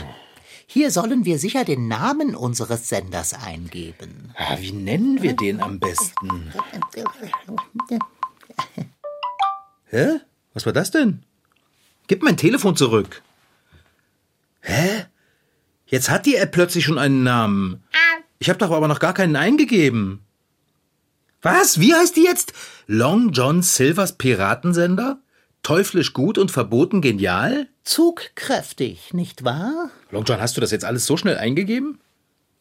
Hier 0.71 0.91
sollen 0.91 1.25
wir 1.25 1.39
sicher 1.39 1.65
den 1.65 1.87
Namen 1.87 2.35
unseres 2.35 2.89
Senders 2.89 3.33
eingeben. 3.33 4.35
Ah, 4.37 4.57
wie 4.59 4.71
nennen 4.71 5.23
wir 5.23 5.33
den 5.35 5.63
am 5.63 5.79
besten? 5.79 6.53
Hä? 9.85 10.19
Was 10.53 10.67
war 10.67 10.73
das 10.73 10.91
denn? 10.91 11.23
Gib 12.05 12.21
mein 12.21 12.37
Telefon 12.37 12.75
zurück. 12.75 13.23
Hä? 14.61 15.05
Jetzt 15.87 16.11
hat 16.11 16.27
die 16.27 16.35
App 16.35 16.51
plötzlich 16.51 16.85
schon 16.85 16.99
einen 16.99 17.23
Namen. 17.23 17.83
Ich 18.37 18.47
habe 18.47 18.59
doch 18.59 18.69
aber 18.69 18.87
noch 18.87 18.99
gar 18.99 19.15
keinen 19.15 19.35
eingegeben. 19.35 20.23
Was? 21.41 21.79
Wie 21.79 21.95
heißt 21.95 22.15
die 22.15 22.25
jetzt? 22.25 22.53
Long 22.85 23.31
John 23.31 23.63
Silvers 23.63 24.19
Piratensender? 24.19 25.19
Teuflisch 25.63 26.13
gut 26.13 26.37
und 26.37 26.51
verboten 26.51 27.01
genial? 27.01 27.67
Zugkräftig, 27.83 29.13
nicht 29.13 29.43
wahr? 29.43 29.89
Long 30.11 30.23
John, 30.23 30.39
hast 30.41 30.57
du 30.57 30.61
das 30.61 30.71
jetzt 30.71 30.85
alles 30.85 31.05
so 31.05 31.17
schnell 31.17 31.37
eingegeben? 31.37 31.99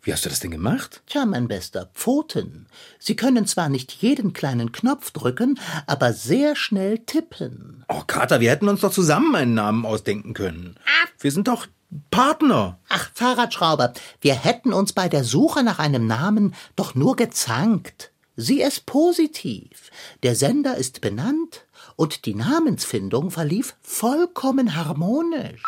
Wie 0.02 0.12
hast 0.12 0.24
du 0.24 0.28
das 0.28 0.40
denn 0.40 0.50
gemacht? 0.50 1.02
Tja, 1.06 1.26
mein 1.26 1.48
bester, 1.48 1.90
Pfoten. 1.92 2.66
Sie 2.98 3.16
können 3.16 3.46
zwar 3.46 3.68
nicht 3.68 3.92
jeden 3.92 4.32
kleinen 4.32 4.72
Knopf 4.72 5.10
drücken, 5.10 5.58
aber 5.86 6.12
sehr 6.12 6.56
schnell 6.56 6.98
tippen. 6.98 7.84
Oh, 7.88 8.02
Kater, 8.06 8.40
wir 8.40 8.50
hätten 8.50 8.68
uns 8.68 8.80
doch 8.80 8.92
zusammen 8.92 9.34
einen 9.34 9.54
Namen 9.54 9.84
ausdenken 9.84 10.34
können. 10.34 10.76
Wir 11.18 11.32
sind 11.32 11.48
doch 11.48 11.66
Partner. 12.10 12.78
Ach, 12.88 13.10
Fahrradschrauber, 13.14 13.92
wir 14.20 14.34
hätten 14.34 14.72
uns 14.72 14.92
bei 14.92 15.08
der 15.08 15.24
Suche 15.24 15.62
nach 15.62 15.78
einem 15.78 16.06
Namen 16.06 16.54
doch 16.76 16.94
nur 16.94 17.16
gezankt. 17.16 18.12
Sieh 18.36 18.62
es 18.62 18.78
positiv. 18.78 19.90
Der 20.22 20.36
Sender 20.36 20.76
ist 20.76 21.00
benannt 21.00 21.66
und 21.98 22.26
die 22.26 22.34
Namensfindung 22.36 23.32
verlief 23.32 23.74
vollkommen 23.82 24.76
harmonisch. 24.76 25.62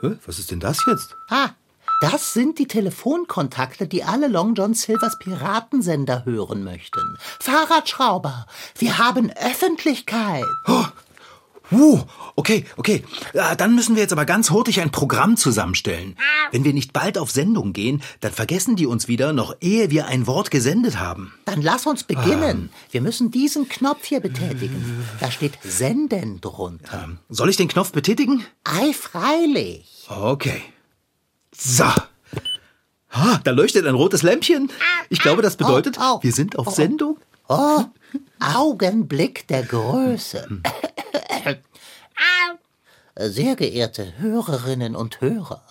Hä? 0.00 0.16
Was 0.26 0.40
ist 0.40 0.50
denn 0.50 0.58
das 0.58 0.84
jetzt? 0.86 1.16
Ah, 1.30 1.50
das 2.00 2.32
sind 2.32 2.58
die 2.58 2.66
Telefonkontakte, 2.66 3.86
die 3.86 4.02
alle 4.02 4.26
Long 4.26 4.54
John 4.54 4.74
Silvers 4.74 5.16
Piratensender 5.20 6.24
hören 6.24 6.64
möchten. 6.64 7.16
Fahrradschrauber, 7.38 8.46
wir 8.76 8.98
haben 8.98 9.30
Öffentlichkeit. 9.30 10.44
Oh, 10.66 10.86
Uh, 11.70 12.00
okay, 12.36 12.64
okay. 12.76 13.02
Ja, 13.32 13.54
dann 13.54 13.74
müssen 13.74 13.96
wir 13.96 14.02
jetzt 14.02 14.12
aber 14.12 14.26
ganz 14.26 14.50
hurtig 14.50 14.80
ein 14.80 14.90
Programm 14.90 15.36
zusammenstellen. 15.36 16.16
Wenn 16.52 16.64
wir 16.64 16.74
nicht 16.74 16.92
bald 16.92 17.16
auf 17.16 17.30
Sendung 17.30 17.72
gehen, 17.72 18.02
dann 18.20 18.32
vergessen 18.32 18.76
die 18.76 18.86
uns 18.86 19.08
wieder, 19.08 19.32
noch 19.32 19.56
ehe 19.60 19.90
wir 19.90 20.06
ein 20.06 20.26
Wort 20.26 20.50
gesendet 20.50 20.98
haben. 20.98 21.32
Dann 21.46 21.62
lass 21.62 21.86
uns 21.86 22.04
beginnen. 22.04 22.70
Wir 22.90 23.00
müssen 23.00 23.30
diesen 23.30 23.68
Knopf 23.68 24.04
hier 24.04 24.20
betätigen. 24.20 25.06
Da 25.20 25.30
steht 25.30 25.58
Senden 25.62 26.40
drunter. 26.40 27.04
Ähm, 27.04 27.18
soll 27.30 27.48
ich 27.48 27.56
den 27.56 27.68
Knopf 27.68 27.92
betätigen? 27.92 28.44
Ei, 28.64 28.92
freilich. 28.92 30.06
Okay. 30.08 30.62
So. 31.56 31.84
Ah, 33.10 33.38
da 33.44 33.52
leuchtet 33.52 33.86
ein 33.86 33.94
rotes 33.94 34.22
Lämpchen. 34.22 34.70
Ich 35.08 35.20
glaube, 35.20 35.40
das 35.40 35.56
bedeutet, 35.56 35.98
Au, 35.98 36.16
au. 36.16 36.22
wir 36.22 36.32
sind 36.32 36.58
auf 36.58 36.74
Sendung. 36.74 37.18
Oh, 37.48 37.84
Augenblick 38.40 39.46
der 39.48 39.62
Größe. 39.62 40.46
Sehr 43.16 43.54
geehrte 43.54 44.12
Hörerinnen 44.18 44.96
und 44.96 45.20
Hörer, 45.20 45.62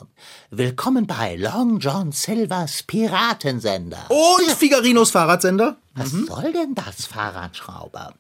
willkommen 0.50 1.08
bei 1.08 1.36
Long 1.36 1.80
John 1.80 2.14
Silvers 2.14 2.84
Piratensender. 2.84 4.06
Und 4.10 4.50
Figarinos 4.50 5.12
Fahrradsender. 5.12 5.76
Was 5.94 6.12
soll 6.12 6.54
denn 6.54 6.74
das, 6.74 7.06
Fahrradschrauber? 7.06 8.14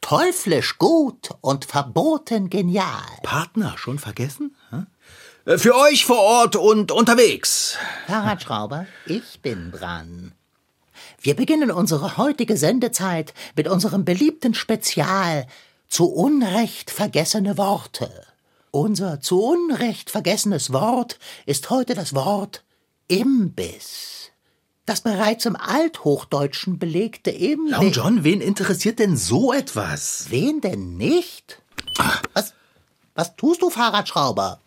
Teuflisch 0.00 0.78
gut 0.78 1.30
und 1.42 1.66
verboten 1.66 2.48
genial. 2.48 3.02
Partner, 3.22 3.74
schon 3.76 3.98
vergessen? 3.98 4.56
Hm? 4.70 4.86
Äh, 5.44 5.58
Für 5.58 5.74
euch 5.76 6.06
vor 6.06 6.20
Ort 6.20 6.56
und 6.56 6.90
unterwegs. 6.90 7.76
Fahrradschrauber, 8.06 8.86
ich 9.06 9.40
bin 9.40 9.72
dran. 9.72 10.32
Wir 11.24 11.34
beginnen 11.34 11.70
unsere 11.70 12.18
heutige 12.18 12.58
Sendezeit 12.58 13.32
mit 13.56 13.66
unserem 13.66 14.04
beliebten 14.04 14.52
Spezial 14.52 15.46
zu 15.88 16.12
Unrecht 16.12 16.90
vergessene 16.90 17.56
Worte. 17.56 18.10
Unser 18.70 19.22
zu 19.22 19.42
Unrecht 19.42 20.10
vergessenes 20.10 20.70
Wort 20.74 21.18
ist 21.46 21.70
heute 21.70 21.94
das 21.94 22.14
Wort 22.14 22.62
Imbiss. 23.08 24.32
Das 24.84 25.00
bereits 25.00 25.46
im 25.46 25.56
Althochdeutschen 25.56 26.78
belegte 26.78 27.30
Long 27.30 27.70
Imbiss. 27.70 27.96
John, 27.96 28.22
wen 28.22 28.42
interessiert 28.42 28.98
denn 28.98 29.16
so 29.16 29.54
etwas? 29.54 30.26
Wen 30.28 30.60
denn 30.60 30.98
nicht? 30.98 31.62
Was, 32.34 32.52
was 33.14 33.34
tust 33.36 33.62
du, 33.62 33.70
Fahrradschrauber? 33.70 34.60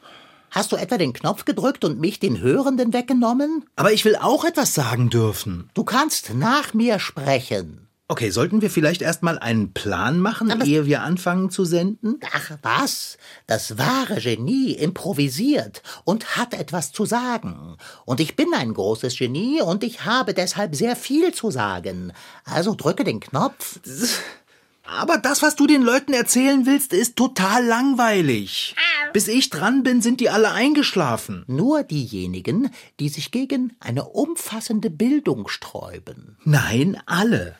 Hast 0.58 0.72
du 0.72 0.76
etwa 0.76 0.98
den 0.98 1.14
Knopf 1.14 1.46
gedrückt 1.46 1.86
und 1.86 2.00
mich 2.00 2.20
den 2.20 2.40
Hörenden 2.40 2.92
weggenommen? 2.92 3.66
Aber 3.76 3.94
ich 3.94 4.06
will 4.06 4.16
auch 4.16 4.44
etwas 4.44 4.74
sagen 4.74 5.12
dürfen. 5.12 5.70
Du 5.76 5.84
kannst 5.84 6.34
nach 6.34 6.74
mir 6.74 6.98
sprechen. 6.98 7.88
Okay, 8.08 8.32
sollten 8.32 8.64
wir 8.64 8.72
vielleicht 8.72 9.04
erstmal 9.04 9.38
einen 9.38 9.74
Plan 9.74 10.20
machen, 10.20 10.50
Aber- 10.50 10.66
ehe 10.66 10.88
wir 10.88 11.04
anfangen 11.04 11.52
zu 11.52 11.64
senden? 11.64 12.20
Ach 12.34 12.58
was, 12.64 13.20
das 13.46 13.78
wahre 13.78 14.20
Genie 14.20 14.72
improvisiert 14.72 15.84
und 16.06 16.38
hat 16.38 16.56
etwas 16.56 16.92
zu 16.92 17.06
sagen. 17.06 17.78
Und 18.06 18.20
ich 18.20 18.36
bin 18.36 18.48
ein 18.56 18.74
großes 18.74 19.16
Genie 19.16 19.62
und 19.62 19.84
ich 19.84 20.06
habe 20.06 20.34
deshalb 20.34 20.76
sehr 20.76 20.96
viel 20.96 21.36
zu 21.36 21.52
sagen. 21.52 22.14
Also 22.46 22.74
drücke 22.74 23.04
den 23.04 23.20
Knopf. 23.20 23.80
Aber 24.88 25.18
das, 25.18 25.42
was 25.42 25.56
du 25.56 25.68
den 25.68 25.82
Leuten 25.82 26.14
erzählen 26.14 26.66
willst, 26.66 26.94
ist 26.94 27.16
total 27.16 27.66
langweilig. 27.66 28.76
Bis 29.14 29.28
ich 29.28 29.50
dran 29.50 29.84
bin, 29.84 30.02
sind 30.02 30.20
die 30.20 30.30
alle 30.30 30.52
eingeschlafen. 30.52 31.44
Nur 31.48 31.84
diejenigen, 31.84 32.72
die 33.00 33.10
sich 33.10 33.32
gegen 33.32 33.76
eine 33.80 34.06
umfassende 34.06 34.90
Bildung 34.90 35.48
sträuben. 35.48 36.38
Nein, 36.44 37.02
alle. 37.06 37.56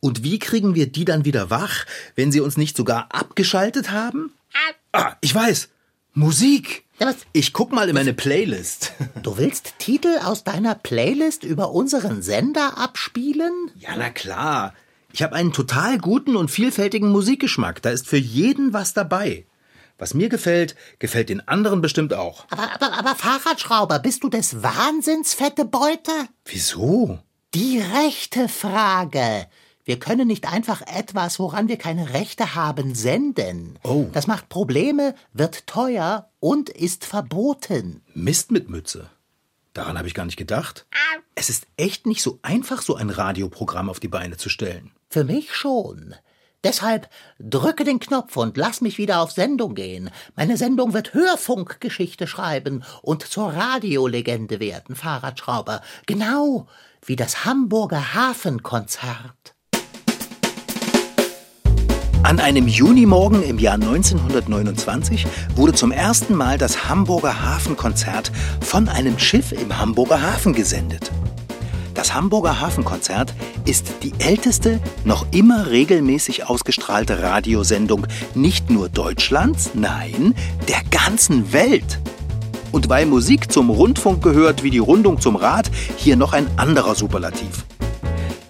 Und 0.00 0.22
wie 0.22 0.38
kriegen 0.38 0.74
wir 0.74 0.86
die 0.86 1.04
dann 1.04 1.24
wieder 1.24 1.50
wach, 1.50 1.86
wenn 2.14 2.30
sie 2.32 2.40
uns 2.40 2.56
nicht 2.56 2.76
sogar 2.76 3.08
abgeschaltet 3.12 3.90
haben? 3.90 4.32
Ah, 4.92 5.14
ich 5.20 5.34
weiß. 5.34 5.68
Musik. 6.14 6.84
Was- 6.98 7.16
Ich 7.32 7.52
guck 7.52 7.72
mal 7.72 7.88
in 7.88 7.94
meine 7.94 8.14
Playlist. 8.14 8.92
Du 9.22 9.38
willst 9.38 9.74
Titel 9.78 10.18
aus 10.24 10.44
deiner 10.44 10.74
Playlist 10.74 11.42
über 11.44 11.72
unseren 11.72 12.22
Sender 12.22 12.78
abspielen? 12.78 13.70
Ja, 13.78 13.90
na 13.96 14.10
klar. 14.10 14.72
Ich 15.16 15.22
habe 15.22 15.34
einen 15.34 15.54
total 15.54 15.96
guten 15.96 16.36
und 16.36 16.50
vielfältigen 16.50 17.08
Musikgeschmack. 17.08 17.80
Da 17.80 17.88
ist 17.88 18.06
für 18.06 18.18
jeden 18.18 18.74
was 18.74 18.92
dabei. 18.92 19.46
Was 19.96 20.12
mir 20.12 20.28
gefällt, 20.28 20.76
gefällt 20.98 21.30
den 21.30 21.48
anderen 21.48 21.80
bestimmt 21.80 22.12
auch. 22.12 22.44
Aber, 22.50 22.70
aber, 22.74 22.98
aber 22.98 23.14
Fahrradschrauber, 23.14 23.98
bist 23.98 24.24
du 24.24 24.28
des 24.28 24.62
Wahnsinns, 24.62 25.32
fette 25.32 25.64
Beute? 25.64 26.12
Wieso? 26.44 27.18
Die 27.54 27.80
rechte 27.80 28.46
Frage. 28.50 29.46
Wir 29.86 29.98
können 29.98 30.28
nicht 30.28 30.52
einfach 30.52 30.82
etwas, 30.82 31.38
woran 31.38 31.68
wir 31.68 31.78
keine 31.78 32.12
Rechte 32.12 32.54
haben, 32.54 32.94
senden. 32.94 33.78
Oh. 33.84 34.10
Das 34.12 34.26
macht 34.26 34.50
Probleme, 34.50 35.14
wird 35.32 35.66
teuer 35.66 36.28
und 36.40 36.68
ist 36.68 37.06
verboten. 37.06 38.02
Mist 38.12 38.50
mit 38.50 38.68
Mütze. 38.68 39.08
Daran 39.72 39.96
habe 39.96 40.08
ich 40.08 40.14
gar 40.14 40.26
nicht 40.26 40.36
gedacht. 40.36 40.84
Es 41.34 41.48
ist 41.48 41.66
echt 41.78 42.04
nicht 42.04 42.20
so 42.20 42.38
einfach, 42.42 42.82
so 42.82 42.96
ein 42.96 43.08
Radioprogramm 43.08 43.88
auf 43.88 43.98
die 43.98 44.08
Beine 44.08 44.36
zu 44.36 44.50
stellen. 44.50 44.90
Für 45.08 45.24
mich 45.24 45.54
schon. 45.54 46.14
Deshalb 46.64 47.08
drücke 47.38 47.84
den 47.84 48.00
Knopf 48.00 48.36
und 48.36 48.56
lass 48.56 48.80
mich 48.80 48.98
wieder 48.98 49.20
auf 49.20 49.30
Sendung 49.30 49.74
gehen. 49.76 50.10
Meine 50.34 50.56
Sendung 50.56 50.94
wird 50.94 51.14
Hörfunkgeschichte 51.14 52.26
schreiben 52.26 52.82
und 53.02 53.22
zur 53.22 53.52
Radiolegende 53.52 54.58
werden, 54.58 54.96
Fahrradschrauber. 54.96 55.80
Genau 56.06 56.66
wie 57.04 57.14
das 57.14 57.44
Hamburger 57.44 58.14
Hafenkonzert. 58.14 59.54
An 62.24 62.40
einem 62.40 62.66
Junimorgen 62.66 63.44
im 63.44 63.60
Jahr 63.60 63.74
1929 63.74 65.24
wurde 65.54 65.74
zum 65.74 65.92
ersten 65.92 66.34
Mal 66.34 66.58
das 66.58 66.88
Hamburger 66.88 67.44
Hafenkonzert 67.44 68.32
von 68.60 68.88
einem 68.88 69.20
Schiff 69.20 69.52
im 69.52 69.78
Hamburger 69.78 70.20
Hafen 70.20 70.52
gesendet. 70.52 71.12
Das 71.96 72.12
Hamburger 72.12 72.60
Hafenkonzert 72.60 73.32
ist 73.64 73.86
die 74.02 74.12
älteste, 74.18 74.80
noch 75.04 75.26
immer 75.32 75.70
regelmäßig 75.70 76.46
ausgestrahlte 76.46 77.22
Radiosendung 77.22 78.06
nicht 78.34 78.68
nur 78.68 78.90
Deutschlands, 78.90 79.70
nein, 79.72 80.34
der 80.68 80.82
ganzen 80.90 81.54
Welt. 81.54 81.98
Und 82.70 82.90
weil 82.90 83.06
Musik 83.06 83.50
zum 83.50 83.70
Rundfunk 83.70 84.22
gehört 84.22 84.62
wie 84.62 84.70
die 84.70 84.78
Rundung 84.78 85.22
zum 85.22 85.36
Rad, 85.36 85.70
hier 85.96 86.16
noch 86.16 86.34
ein 86.34 86.46
anderer 86.58 86.94
Superlativ. 86.94 87.64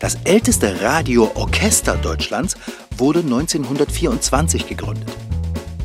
Das 0.00 0.16
älteste 0.24 0.82
Radioorchester 0.82 1.96
Deutschlands 1.96 2.56
wurde 2.98 3.20
1924 3.20 4.68
gegründet. 4.68 5.08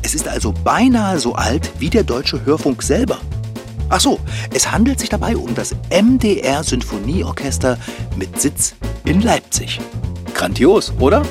Es 0.02 0.16
ist 0.16 0.26
also 0.26 0.52
beinahe 0.52 1.20
so 1.20 1.36
alt 1.36 1.70
wie 1.78 1.90
der 1.90 2.02
deutsche 2.02 2.44
Hörfunk 2.44 2.82
selber. 2.82 3.20
Ach 3.94 4.00
so, 4.00 4.18
es 4.54 4.72
handelt 4.72 4.98
sich 4.98 5.10
dabei 5.10 5.36
um 5.36 5.54
das 5.54 5.76
MDR 5.90 6.64
Sinfonieorchester 6.64 7.78
mit 8.16 8.40
Sitz 8.40 8.74
in 9.04 9.20
Leipzig. 9.20 9.80
Grandios, 10.32 10.94
oder? 10.98 11.26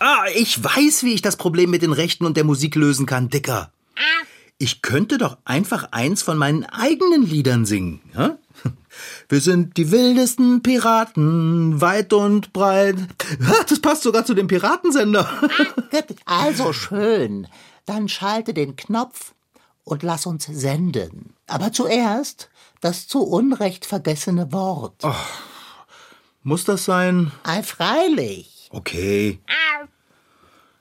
Ah, 0.00 0.24
ich 0.34 0.62
weiß, 0.62 1.04
wie 1.04 1.14
ich 1.14 1.22
das 1.22 1.36
Problem 1.36 1.70
mit 1.70 1.82
den 1.82 1.92
Rechten 1.92 2.26
und 2.26 2.36
der 2.36 2.42
Musik 2.42 2.74
lösen 2.74 3.06
kann, 3.06 3.28
Dicker. 3.28 3.70
Ich 4.58 4.82
könnte 4.82 5.16
doch 5.16 5.38
einfach 5.44 5.92
eins 5.92 6.22
von 6.22 6.36
meinen 6.36 6.64
eigenen 6.64 7.22
Liedern 7.22 7.64
singen. 7.64 8.00
Ja? 8.12 8.36
Wir 9.28 9.40
sind 9.40 9.76
die 9.76 9.92
wildesten 9.92 10.60
Piraten, 10.60 11.80
weit 11.80 12.12
und 12.12 12.52
breit. 12.52 12.96
Das 13.68 13.78
passt 13.78 14.02
sogar 14.02 14.24
zu 14.24 14.34
dem 14.34 14.48
Piratensender. 14.48 15.30
Also 16.24 16.72
schön. 16.72 17.46
Dann 17.86 18.08
schalte 18.08 18.54
den 18.54 18.74
Knopf 18.74 19.31
und 19.84 20.02
lass 20.02 20.26
uns 20.26 20.46
senden. 20.46 21.34
Aber 21.46 21.72
zuerst 21.72 22.50
das 22.80 23.06
zu 23.08 23.22
Unrecht 23.22 23.86
vergessene 23.86 24.52
Wort. 24.52 25.02
Muss 26.42 26.64
das 26.64 26.84
sein? 26.84 27.32
Ei, 27.44 27.62
freilich. 27.62 28.68
Okay. 28.70 29.40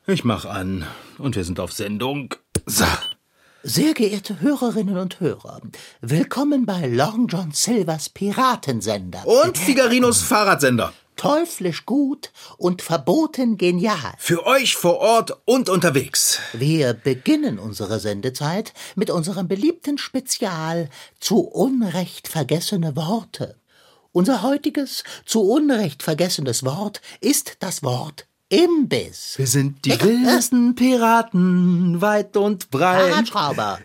Ich 0.07 0.23
mach 0.23 0.45
an 0.45 0.85
und 1.17 1.35
wir 1.35 1.43
sind 1.43 1.59
auf 1.59 1.71
Sendung. 1.71 2.33
So. 2.65 2.85
Sehr 3.63 3.93
geehrte 3.93 4.41
Hörerinnen 4.41 4.97
und 4.97 5.19
Hörer, 5.19 5.61
willkommen 6.01 6.65
bei 6.65 6.87
Long 6.87 7.27
John 7.27 7.51
Silvers 7.51 8.09
Piratensender. 8.09 9.21
Und 9.27 9.55
Figarinos 9.55 10.23
Fahrradsender. 10.23 10.91
Teuflisch 11.15 11.85
gut 11.85 12.31
und 12.57 12.81
verboten 12.81 13.57
genial. 13.57 14.13
Für 14.17 14.45
euch 14.45 14.75
vor 14.75 14.97
Ort 14.97 15.37
und 15.45 15.69
unterwegs. 15.69 16.39
Wir 16.53 16.93
beginnen 16.93 17.59
unsere 17.59 17.99
Sendezeit 17.99 18.73
mit 18.95 19.09
unserem 19.09 19.47
beliebten 19.47 19.97
Spezial 19.97 20.89
zu 21.19 21.39
Unrecht 21.41 22.27
vergessene 22.27 22.95
Worte. 22.95 23.55
Unser 24.13 24.41
heutiges, 24.41 25.03
zu 25.25 25.41
Unrecht 25.41 26.03
vergessenes 26.03 26.65
Wort 26.65 27.01
ist 27.21 27.57
das 27.59 27.81
Wort 27.83 28.25
Imbiss. 28.49 29.35
Wir 29.37 29.47
sind 29.47 29.85
die 29.85 30.01
wildesten 30.01 30.75
Piraten, 30.75 32.01
weit 32.01 32.35
und 32.35 32.69
breit. 32.69 33.09
Fahrradschrauber, 33.09 33.79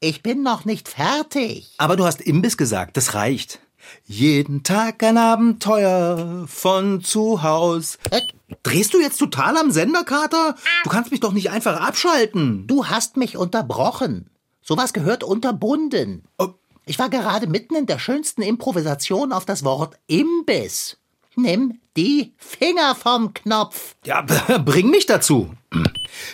ich 0.00 0.22
bin 0.22 0.42
noch 0.42 0.64
nicht 0.64 0.88
fertig. 0.88 1.74
Aber 1.78 1.96
du 1.96 2.04
hast 2.04 2.20
Imbiss 2.20 2.56
gesagt, 2.56 2.96
das 2.96 3.14
reicht. 3.14 3.60
Jeden 4.04 4.62
Tag 4.62 5.02
ein 5.02 5.18
Abenteuer 5.18 6.44
von 6.48 7.02
zu 7.02 7.42
Haus. 7.42 7.98
Äh, 8.10 8.20
Drehst 8.62 8.94
du 8.94 9.00
jetzt 9.00 9.18
total 9.18 9.56
am 9.58 9.70
Sender, 9.70 10.04
Kater? 10.04 10.56
Du 10.84 10.90
kannst 10.90 11.10
mich 11.10 11.20
doch 11.20 11.32
nicht 11.32 11.50
einfach 11.50 11.80
abschalten. 11.80 12.66
Du 12.66 12.86
hast 12.86 13.16
mich 13.16 13.36
unterbrochen. 13.36 14.30
Sowas 14.62 14.92
gehört 14.92 15.22
unterbunden. 15.22 16.24
Oh. 16.38 16.48
Ich 16.86 16.98
war 16.98 17.10
gerade 17.10 17.46
mitten 17.46 17.74
in 17.74 17.84
der 17.84 17.98
schönsten 17.98 18.40
Improvisation 18.40 19.32
auf 19.32 19.44
das 19.44 19.64
Wort 19.64 19.98
Imbiss. 20.06 20.96
Nimm 21.36 21.80
die 21.96 22.32
Finger 22.38 22.94
vom 22.94 23.34
Knopf. 23.34 23.94
Ja, 24.04 24.22
bring 24.22 24.88
mich 24.88 25.04
dazu. 25.04 25.50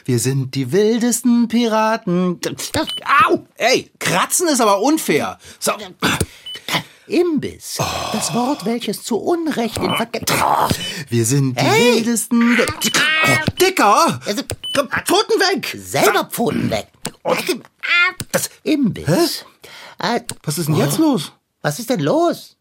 Wir 0.04 0.20
sind 0.20 0.54
die 0.54 0.70
wildesten 0.70 1.48
Piraten. 1.48 2.38
Au! 3.26 3.46
Ey, 3.56 3.90
kratzen 3.98 4.46
ist 4.46 4.60
aber 4.60 4.80
unfair. 4.80 5.38
So. 5.58 5.72
Imbiss. 7.06 7.78
Das 8.12 8.32
Wort, 8.34 8.64
welches 8.64 9.02
zu 9.02 9.16
Unrecht 9.18 9.76
in 9.78 9.94
Verge 9.94 10.20
Wir 11.08 11.24
sind 11.26 11.58
die 11.60 11.64
Hey! 11.64 11.96
wildesten. 11.96 12.58
Oh, 12.58 13.50
Dicker! 13.60 14.20
Also, 14.26 14.42
Komm, 14.74 14.88
Pfoten 14.88 15.40
weg! 15.40 15.76
selber 15.78 16.24
Pfoten 16.24 16.70
weg. 16.70 16.88
Das, 18.32 18.50
Imbiss. 18.62 19.44
Äh, 19.98 20.20
was 20.42 20.58
ist 20.58 20.66
denn 20.68 20.76
jetzt 20.76 20.98
los? 20.98 21.32
was 21.62 21.78
ist 21.78 21.90
denn 21.90 22.00
los? 22.00 22.56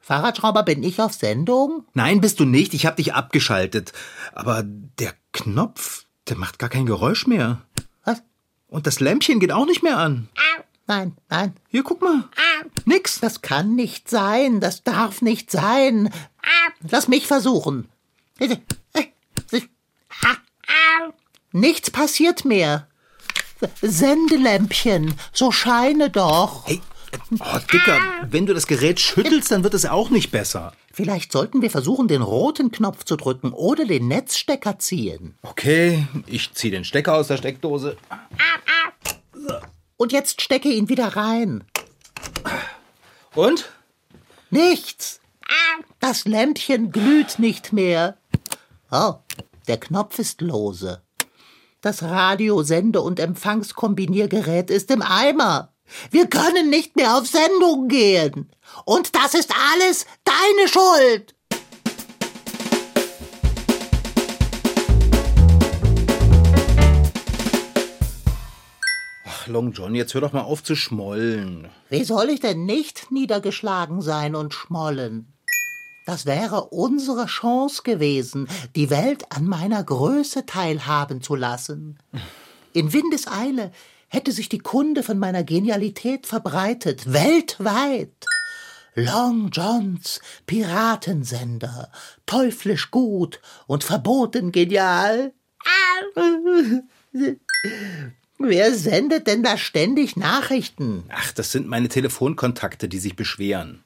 Fahrradschrauber, 0.00 0.62
bin 0.62 0.82
ich 0.84 1.00
auf 1.00 1.12
Sendung? 1.14 1.84
Nein, 1.92 2.20
bist 2.20 2.38
du 2.38 2.44
nicht. 2.44 2.74
Ich 2.74 2.86
hab 2.86 2.96
dich 2.96 3.14
abgeschaltet. 3.14 3.92
Aber 4.34 4.62
der 4.64 5.14
Knopf, 5.32 6.04
der 6.28 6.36
macht 6.36 6.58
gar 6.60 6.68
kein 6.68 6.86
Geräusch 6.86 7.26
mehr. 7.26 7.62
Was? 8.04 8.22
Und 8.68 8.86
das 8.86 9.00
Lämpchen 9.00 9.40
geht 9.40 9.50
auch 9.50 9.66
nicht 9.66 9.82
mehr 9.82 9.98
an. 9.98 10.28
Nein, 10.86 11.16
nein. 11.28 11.54
Hier, 11.68 11.82
guck 11.82 12.00
mal. 12.00 12.28
Nix. 12.84 13.20
Das 13.20 13.42
kann 13.42 13.74
nicht 13.74 14.08
sein. 14.08 14.60
Das 14.60 14.84
darf 14.84 15.22
nicht 15.22 15.50
sein. 15.50 16.10
Lass 16.88 17.08
mich 17.08 17.26
versuchen. 17.26 17.88
Nichts 21.52 21.90
passiert 21.90 22.44
mehr. 22.44 22.86
Sendelämpchen, 23.80 25.14
so 25.32 25.50
scheine 25.50 26.10
doch. 26.10 26.66
Hey, 26.66 26.82
oh, 27.38 27.58
Dicker, 27.72 27.98
wenn 28.28 28.44
du 28.44 28.52
das 28.52 28.66
Gerät 28.66 29.00
schüttelst, 29.00 29.50
dann 29.50 29.64
wird 29.64 29.72
es 29.72 29.86
auch 29.86 30.10
nicht 30.10 30.30
besser. 30.30 30.74
Vielleicht 30.92 31.32
sollten 31.32 31.62
wir 31.62 31.70
versuchen, 31.70 32.08
den 32.08 32.22
roten 32.22 32.70
Knopf 32.70 33.04
zu 33.04 33.16
drücken 33.16 33.52
oder 33.52 33.86
den 33.86 34.08
Netzstecker 34.08 34.78
ziehen. 34.78 35.36
Okay, 35.42 36.06
ich 36.26 36.52
zieh 36.52 36.70
den 36.70 36.84
Stecker 36.84 37.14
aus 37.14 37.28
der 37.28 37.38
Steckdose. 37.38 37.96
Und 39.96 40.12
jetzt 40.12 40.42
stecke 40.42 40.68
ihn 40.68 40.88
wieder 40.88 41.16
rein. 41.16 41.64
Und? 43.34 43.70
Nichts. 44.50 45.20
Das 46.00 46.24
Lämpchen 46.24 46.92
glüht 46.92 47.38
nicht 47.38 47.72
mehr. 47.72 48.16
Oh, 48.90 49.14
der 49.68 49.78
Knopf 49.78 50.18
ist 50.18 50.40
lose. 50.40 51.02
Das 51.80 52.02
Radio-, 52.02 52.62
Sende- 52.62 53.00
und 53.00 53.20
Empfangskombiniergerät 53.20 54.70
ist 54.70 54.90
im 54.90 55.02
Eimer. 55.02 55.72
Wir 56.10 56.26
können 56.26 56.68
nicht 56.68 56.96
mehr 56.96 57.16
auf 57.16 57.26
Sendung 57.26 57.88
gehen. 57.88 58.50
Und 58.84 59.14
das 59.14 59.34
ist 59.34 59.52
alles 59.72 60.06
deine 60.24 60.68
Schuld. 60.68 61.35
Ach, 69.46 69.52
Long 69.52 69.70
John, 69.70 69.94
jetzt 69.94 70.12
hör 70.12 70.20
doch 70.20 70.32
mal 70.32 70.40
auf 70.40 70.64
zu 70.64 70.74
schmollen. 70.74 71.68
Wie 71.88 72.02
soll 72.02 72.30
ich 72.30 72.40
denn 72.40 72.66
nicht 72.66 73.12
niedergeschlagen 73.12 74.02
sein 74.02 74.34
und 74.34 74.52
schmollen? 74.52 75.34
Das 76.04 76.26
wäre 76.26 76.70
unsere 76.70 77.26
Chance 77.26 77.82
gewesen, 77.84 78.48
die 78.74 78.90
Welt 78.90 79.26
an 79.30 79.44
meiner 79.44 79.84
Größe 79.84 80.46
teilhaben 80.46 81.22
zu 81.22 81.36
lassen. 81.36 81.96
In 82.72 82.92
Windeseile 82.92 83.70
hätte 84.08 84.32
sich 84.32 84.48
die 84.48 84.58
Kunde 84.58 85.04
von 85.04 85.16
meiner 85.16 85.44
Genialität 85.44 86.26
verbreitet, 86.26 87.12
weltweit. 87.12 88.26
Long 88.96 89.50
Johns 89.50 90.20
Piratensender, 90.46 91.92
teuflisch 92.24 92.90
gut 92.90 93.40
und 93.68 93.84
verboten 93.84 94.50
genial. 94.50 95.34
Wer 98.38 98.74
sendet 98.74 99.26
denn 99.26 99.42
da 99.42 99.56
ständig 99.56 100.16
Nachrichten? 100.16 101.04
Ach, 101.08 101.32
das 101.32 101.52
sind 101.52 101.68
meine 101.68 101.88
Telefonkontakte, 101.88 102.88
die 102.88 102.98
sich 102.98 103.16
beschweren. 103.16 103.82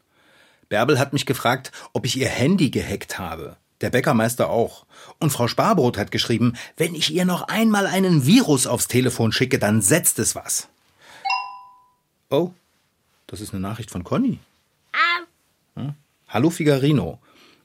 Bärbel 0.69 0.99
hat 0.99 1.13
mich 1.13 1.27
gefragt, 1.27 1.71
ob 1.93 2.05
ich 2.05 2.17
ihr 2.17 2.29
Handy 2.29 2.71
gehackt 2.71 3.19
habe. 3.19 3.57
Der 3.81 3.91
Bäckermeister 3.91 4.51
auch. 4.51 4.85
Und 5.19 5.31
Frau 5.31 5.49
Sparbrot 5.49 5.97
hat 5.97 6.11
geschrieben, 6.11 6.55
wenn 6.77 6.95
ich 6.95 7.13
ihr 7.13 7.25
noch 7.25 7.43
einmal 7.43 7.87
einen 7.87 8.27
Virus 8.27 8.67
aufs 8.67 8.89
Telefon 8.89 9.33
schicke, 9.33 9.59
dann 9.59 9.83
setzt 9.83 10.19
es 10.19 10.35
was. 10.35 10.69
Oh, 12.29 12.51
das 13.27 13.41
ist 13.41 13.53
eine 13.53 13.61
Nachricht 13.61 13.91
von 13.91 14.05
Conny. 14.05 14.39
Hm? 15.77 15.95
Hallo 16.29 16.51
Figarino. 16.51 17.21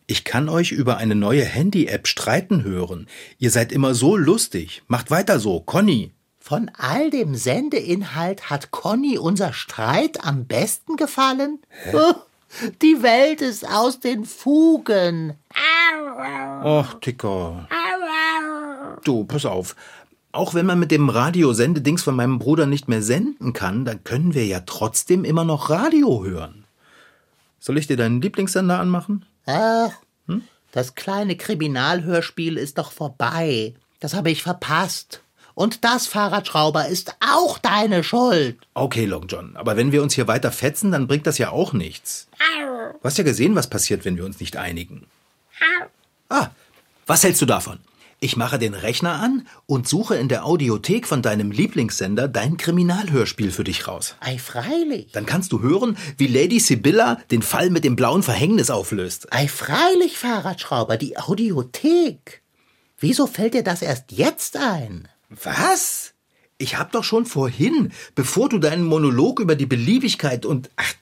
Ich 0.08 0.24
kann 0.24 0.50
euch 0.50 0.72
über 0.72 0.98
eine 0.98 1.16
neue 1.16 1.44
Handy-App 1.44 2.08
streiten 2.08 2.64
hören. 2.64 3.08
Ihr 3.40 3.50
seid 3.50 3.72
immer 3.72 3.96
so 3.96 4.16
lustig. 4.16 4.84
Macht 4.88 5.10
weiter 5.10 5.40
so, 5.40 5.60
Conny. 5.60 6.12
Von 6.48 6.70
all 6.78 7.10
dem 7.10 7.34
Sendeinhalt 7.34 8.52
hat 8.52 8.70
Conny 8.70 9.18
unser 9.18 9.52
Streit 9.52 10.24
am 10.24 10.46
besten 10.46 10.96
gefallen? 10.96 11.58
Oh, 11.92 12.14
die 12.84 13.02
Welt 13.02 13.42
ist 13.42 13.68
aus 13.68 14.00
den 14.00 14.26
Fugen. 14.26 15.34
Och, 16.64 17.00
Ticker. 17.02 17.68
Du, 19.04 19.24
pass 19.24 19.48
auf. 19.48 19.76
Auch 20.34 20.54
wenn 20.54 20.68
man 20.68 20.78
mit 20.78 20.92
dem 20.92 21.10
Radiosendedings 21.10 22.04
von 22.04 22.16
meinem 22.16 22.38
Bruder 22.38 22.68
nicht 22.68 22.88
mehr 22.88 23.02
senden 23.02 23.54
kann, 23.54 23.84
dann 23.84 24.04
können 24.04 24.36
wir 24.36 24.46
ja 24.46 24.60
trotzdem 24.60 25.24
immer 25.26 25.46
noch 25.46 25.72
Radio 25.72 26.24
hören. 26.24 26.66
Soll 27.58 27.80
ich 27.80 27.88
dir 27.88 27.98
deinen 27.98 28.22
Lieblingssender 28.22 28.80
anmachen? 28.80 29.26
Ach, 29.48 29.94
das 30.72 30.94
kleine 30.94 31.38
Kriminalhörspiel 31.38 32.58
ist 32.58 32.78
doch 32.78 32.92
vorbei. 32.92 33.74
Das 34.00 34.14
habe 34.14 34.30
ich 34.30 34.44
verpasst. 34.44 35.24
Und 35.56 35.84
das, 35.86 36.06
Fahrradschrauber, 36.06 36.88
ist 36.88 37.16
auch 37.22 37.58
deine 37.58 38.04
Schuld. 38.04 38.58
Okay, 38.74 39.06
Long 39.06 39.28
John, 39.28 39.56
aber 39.56 39.78
wenn 39.78 39.92
wir 39.92 40.04
uns 40.04 40.14
hier 40.14 40.28
weiter 40.28 40.52
fetzen, 40.52 40.92
dann 40.92 41.08
bringt 41.08 41.26
das 41.26 41.38
ja 41.38 41.50
auch 41.50 41.74
nichts. 41.74 42.28
Du 43.02 43.08
hast 43.08 43.18
ja 43.18 43.24
gesehen, 43.24 43.56
was 43.56 43.70
passiert, 43.70 44.06
wenn 44.06 44.18
wir 44.18 44.26
uns 44.26 44.40
nicht 44.40 44.58
einigen. 44.58 45.08
Ah, 46.30 46.50
was 47.06 47.24
hältst 47.24 47.42
du 47.42 47.46
davon? 47.46 47.80
Ich 48.20 48.38
mache 48.38 48.58
den 48.58 48.74
Rechner 48.74 49.22
an 49.22 49.48
und 49.66 49.88
suche 49.88 50.16
in 50.16 50.30
der 50.30 50.46
Audiothek 50.46 51.06
von 51.06 51.22
deinem 51.22 51.52
Lieblingssender 51.52 52.28
dein 52.28 52.58
Kriminalhörspiel 52.58 53.52
für 53.52 53.64
dich 53.64 53.88
raus. 53.88 54.16
Ei, 54.22 54.38
freilich. 54.40 55.12
Dann 55.12 55.26
kannst 55.26 55.52
du 55.52 55.62
hören, 55.62 55.98
wie 56.18 56.28
Lady 56.28 56.60
Sibylla 56.60 57.20
den 57.30 57.42
Fall 57.42 57.70
mit 57.70 57.84
dem 57.84 57.96
blauen 57.96 58.24
Verhängnis 58.24 58.72
auflöst. 58.72 59.32
Ei, 59.32 59.48
freilich, 59.48 60.18
Fahrradschrauber, 60.18 60.98
die 60.98 61.18
Audiothek. 61.18 62.42
Wieso 62.98 63.28
fällt 63.28 63.54
dir 63.54 63.64
das 63.64 63.82
erst 63.82 64.12
jetzt 64.12 64.58
ein? 64.58 65.08
Was? 65.30 66.14
Ich 66.58 66.78
hab 66.78 66.92
doch 66.92 67.04
schon 67.04 67.26
vorhin, 67.26 67.92
bevor 68.16 68.50
du 68.50 68.60
deinen 68.60 68.84
Monolog 68.84 69.40
über 69.40 69.56
die 69.56 69.66
Beliebigkeit 69.66 70.46
und 70.46 70.70
ach, 70.78 70.94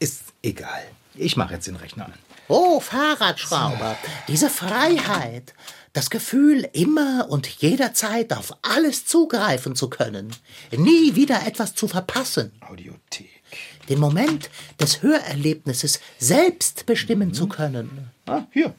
ist 0.00 0.22
egal. 0.42 0.82
Ich 1.14 1.36
mache 1.36 1.54
jetzt 1.54 1.66
den 1.66 1.76
Rechner 1.76 2.06
an. 2.06 2.14
Oh, 2.48 2.80
Fahrradschrauber, 2.80 3.96
diese 4.26 4.48
Freiheit, 4.48 5.52
das 5.92 6.08
Gefühl, 6.10 6.68
immer 6.72 7.26
und 7.28 7.46
jederzeit 7.46 8.32
auf 8.32 8.56
alles 8.62 9.04
zugreifen 9.04 9.76
zu 9.76 9.90
können, 9.90 10.34
nie 10.74 11.14
wieder 11.14 11.46
etwas 11.46 11.74
zu 11.74 11.88
verpassen, 11.88 12.52
Audiothek. 12.60 13.42
den 13.88 14.00
Moment 14.00 14.48
des 14.80 15.02
Hörerlebnisses 15.02 16.00
selbst 16.18 16.86
bestimmen 16.86 17.34
zu 17.34 17.48
können. 17.48 18.08
Ah, 18.26 18.44
hier. 18.52 18.74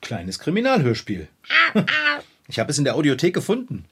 Kleines 0.00 0.38
Kriminalhörspiel. 0.38 1.28
Ich 2.48 2.58
habe 2.58 2.72
es 2.72 2.78
in 2.78 2.84
der 2.84 2.96
Audiothek 2.96 3.32
gefunden. 3.32 3.84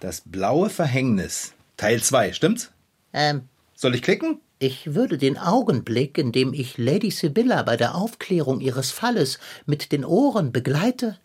Das 0.00 0.22
blaue 0.24 0.70
Verhängnis. 0.70 1.52
Teil 1.76 2.02
2, 2.02 2.32
stimmt's? 2.32 2.70
Ähm, 3.12 3.42
Soll 3.74 3.94
ich 3.94 4.02
klicken? 4.02 4.40
ich 4.58 4.94
würde 4.94 5.18
den 5.18 5.36
Augenblick, 5.36 6.16
in 6.16 6.32
dem 6.32 6.54
ich 6.54 6.78
Lady 6.78 7.10
Sibylla 7.10 7.62
bei 7.62 7.76
der 7.76 7.94
Aufklärung 7.94 8.60
ihres 8.60 8.90
Falles 8.90 9.38
mit 9.66 9.92
den 9.92 10.02
Ohren 10.04 10.50
begleite, 10.50 11.18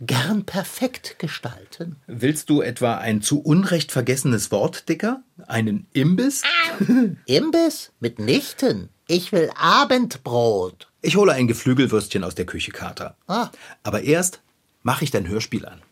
gern 0.00 0.44
perfekt 0.44 1.18
gestalten. 1.18 1.96
Willst 2.06 2.48
du 2.48 2.62
etwa 2.62 2.96
ein 2.96 3.20
zu 3.20 3.40
Unrecht 3.42 3.92
vergessenes 3.92 4.50
Wort, 4.50 4.88
Dicker? 4.88 5.22
Einen 5.46 5.86
Imbiss? 5.92 6.42
Imbiss? 7.26 7.92
Mitnichten. 8.00 8.88
Ich 9.06 9.32
will 9.32 9.50
Abendbrot. 9.54 10.88
Ich 11.02 11.16
hole 11.16 11.32
ein 11.32 11.46
Geflügelwürstchen 11.48 12.24
aus 12.24 12.34
der 12.34 12.46
Küche, 12.46 12.72
Kater. 12.72 13.16
Ah. 13.26 13.50
Aber 13.82 14.02
erst 14.02 14.40
mache 14.82 15.04
ich 15.04 15.10
dein 15.10 15.28
Hörspiel 15.28 15.66
an. 15.66 15.82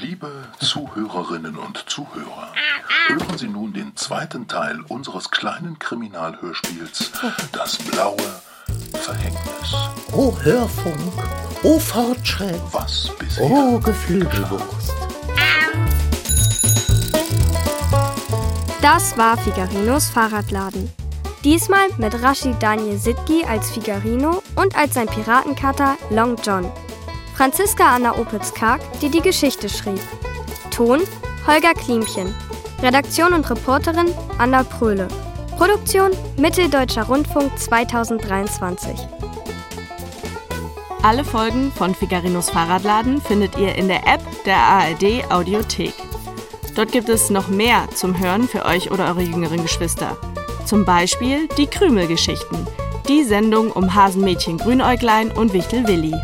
Liebe 0.00 0.28
Zuhörerinnen 0.58 1.56
und 1.56 1.84
Zuhörer, 1.88 2.52
hören 3.06 3.38
Sie 3.38 3.46
nun 3.46 3.72
den 3.72 3.94
zweiten 3.94 4.48
Teil 4.48 4.80
unseres 4.88 5.30
kleinen 5.30 5.78
Kriminalhörspiels 5.78 7.12
Das 7.52 7.76
blaue 7.78 8.16
Verhängnis. 8.92 9.74
Oh 10.10 10.36
Hörfunk, 10.42 10.96
oh 11.62 11.78
Fortschritt, 11.78 12.60
Was 12.72 13.08
bisher 13.20 13.44
oh 13.44 13.78
Geflügelwurst. 13.78 14.92
Das 18.82 19.16
war 19.16 19.36
Figarinos 19.36 20.08
Fahrradladen. 20.08 20.90
Diesmal 21.44 21.86
mit 21.98 22.20
Rashid 22.20 22.60
Daniel 22.60 22.98
Sitki 22.98 23.44
als 23.44 23.70
Figarino 23.70 24.42
und 24.56 24.76
als 24.76 24.94
sein 24.94 25.06
Piratenkater 25.06 25.96
Long 26.10 26.36
John. 26.42 26.70
Franziska 27.34 27.96
Anna 27.96 28.16
Opitz-Karg, 28.16 28.80
die 29.00 29.08
die 29.08 29.20
Geschichte 29.20 29.68
schrieb. 29.68 30.00
Ton 30.70 31.00
Holger 31.46 31.74
Klimchen. 31.74 32.32
Redaktion 32.80 33.32
und 33.32 33.50
Reporterin 33.50 34.14
Anna 34.38 34.62
Pröhle. 34.62 35.08
Produktion 35.56 36.12
Mitteldeutscher 36.36 37.02
Rundfunk 37.02 37.58
2023. 37.58 38.96
Alle 41.02 41.24
Folgen 41.24 41.72
von 41.72 41.92
Figarinos 41.94 42.50
Fahrradladen 42.50 43.20
findet 43.20 43.58
ihr 43.58 43.74
in 43.74 43.88
der 43.88 44.06
App 44.06 44.22
der 44.44 44.56
ARD 44.56 45.30
Audiothek. 45.30 45.92
Dort 46.76 46.92
gibt 46.92 47.08
es 47.08 47.30
noch 47.30 47.48
mehr 47.48 47.88
zum 47.94 48.18
Hören 48.18 48.46
für 48.46 48.64
euch 48.64 48.92
oder 48.92 49.08
eure 49.08 49.22
jüngeren 49.22 49.62
Geschwister. 49.62 50.16
Zum 50.66 50.84
Beispiel 50.84 51.48
die 51.58 51.66
Krümelgeschichten, 51.66 52.66
die 53.08 53.24
Sendung 53.24 53.72
um 53.72 53.92
Hasenmädchen 53.94 54.58
Grünäuglein 54.58 55.30
und 55.32 55.52
Wichtel 55.52 55.86
Willi. 55.86 56.14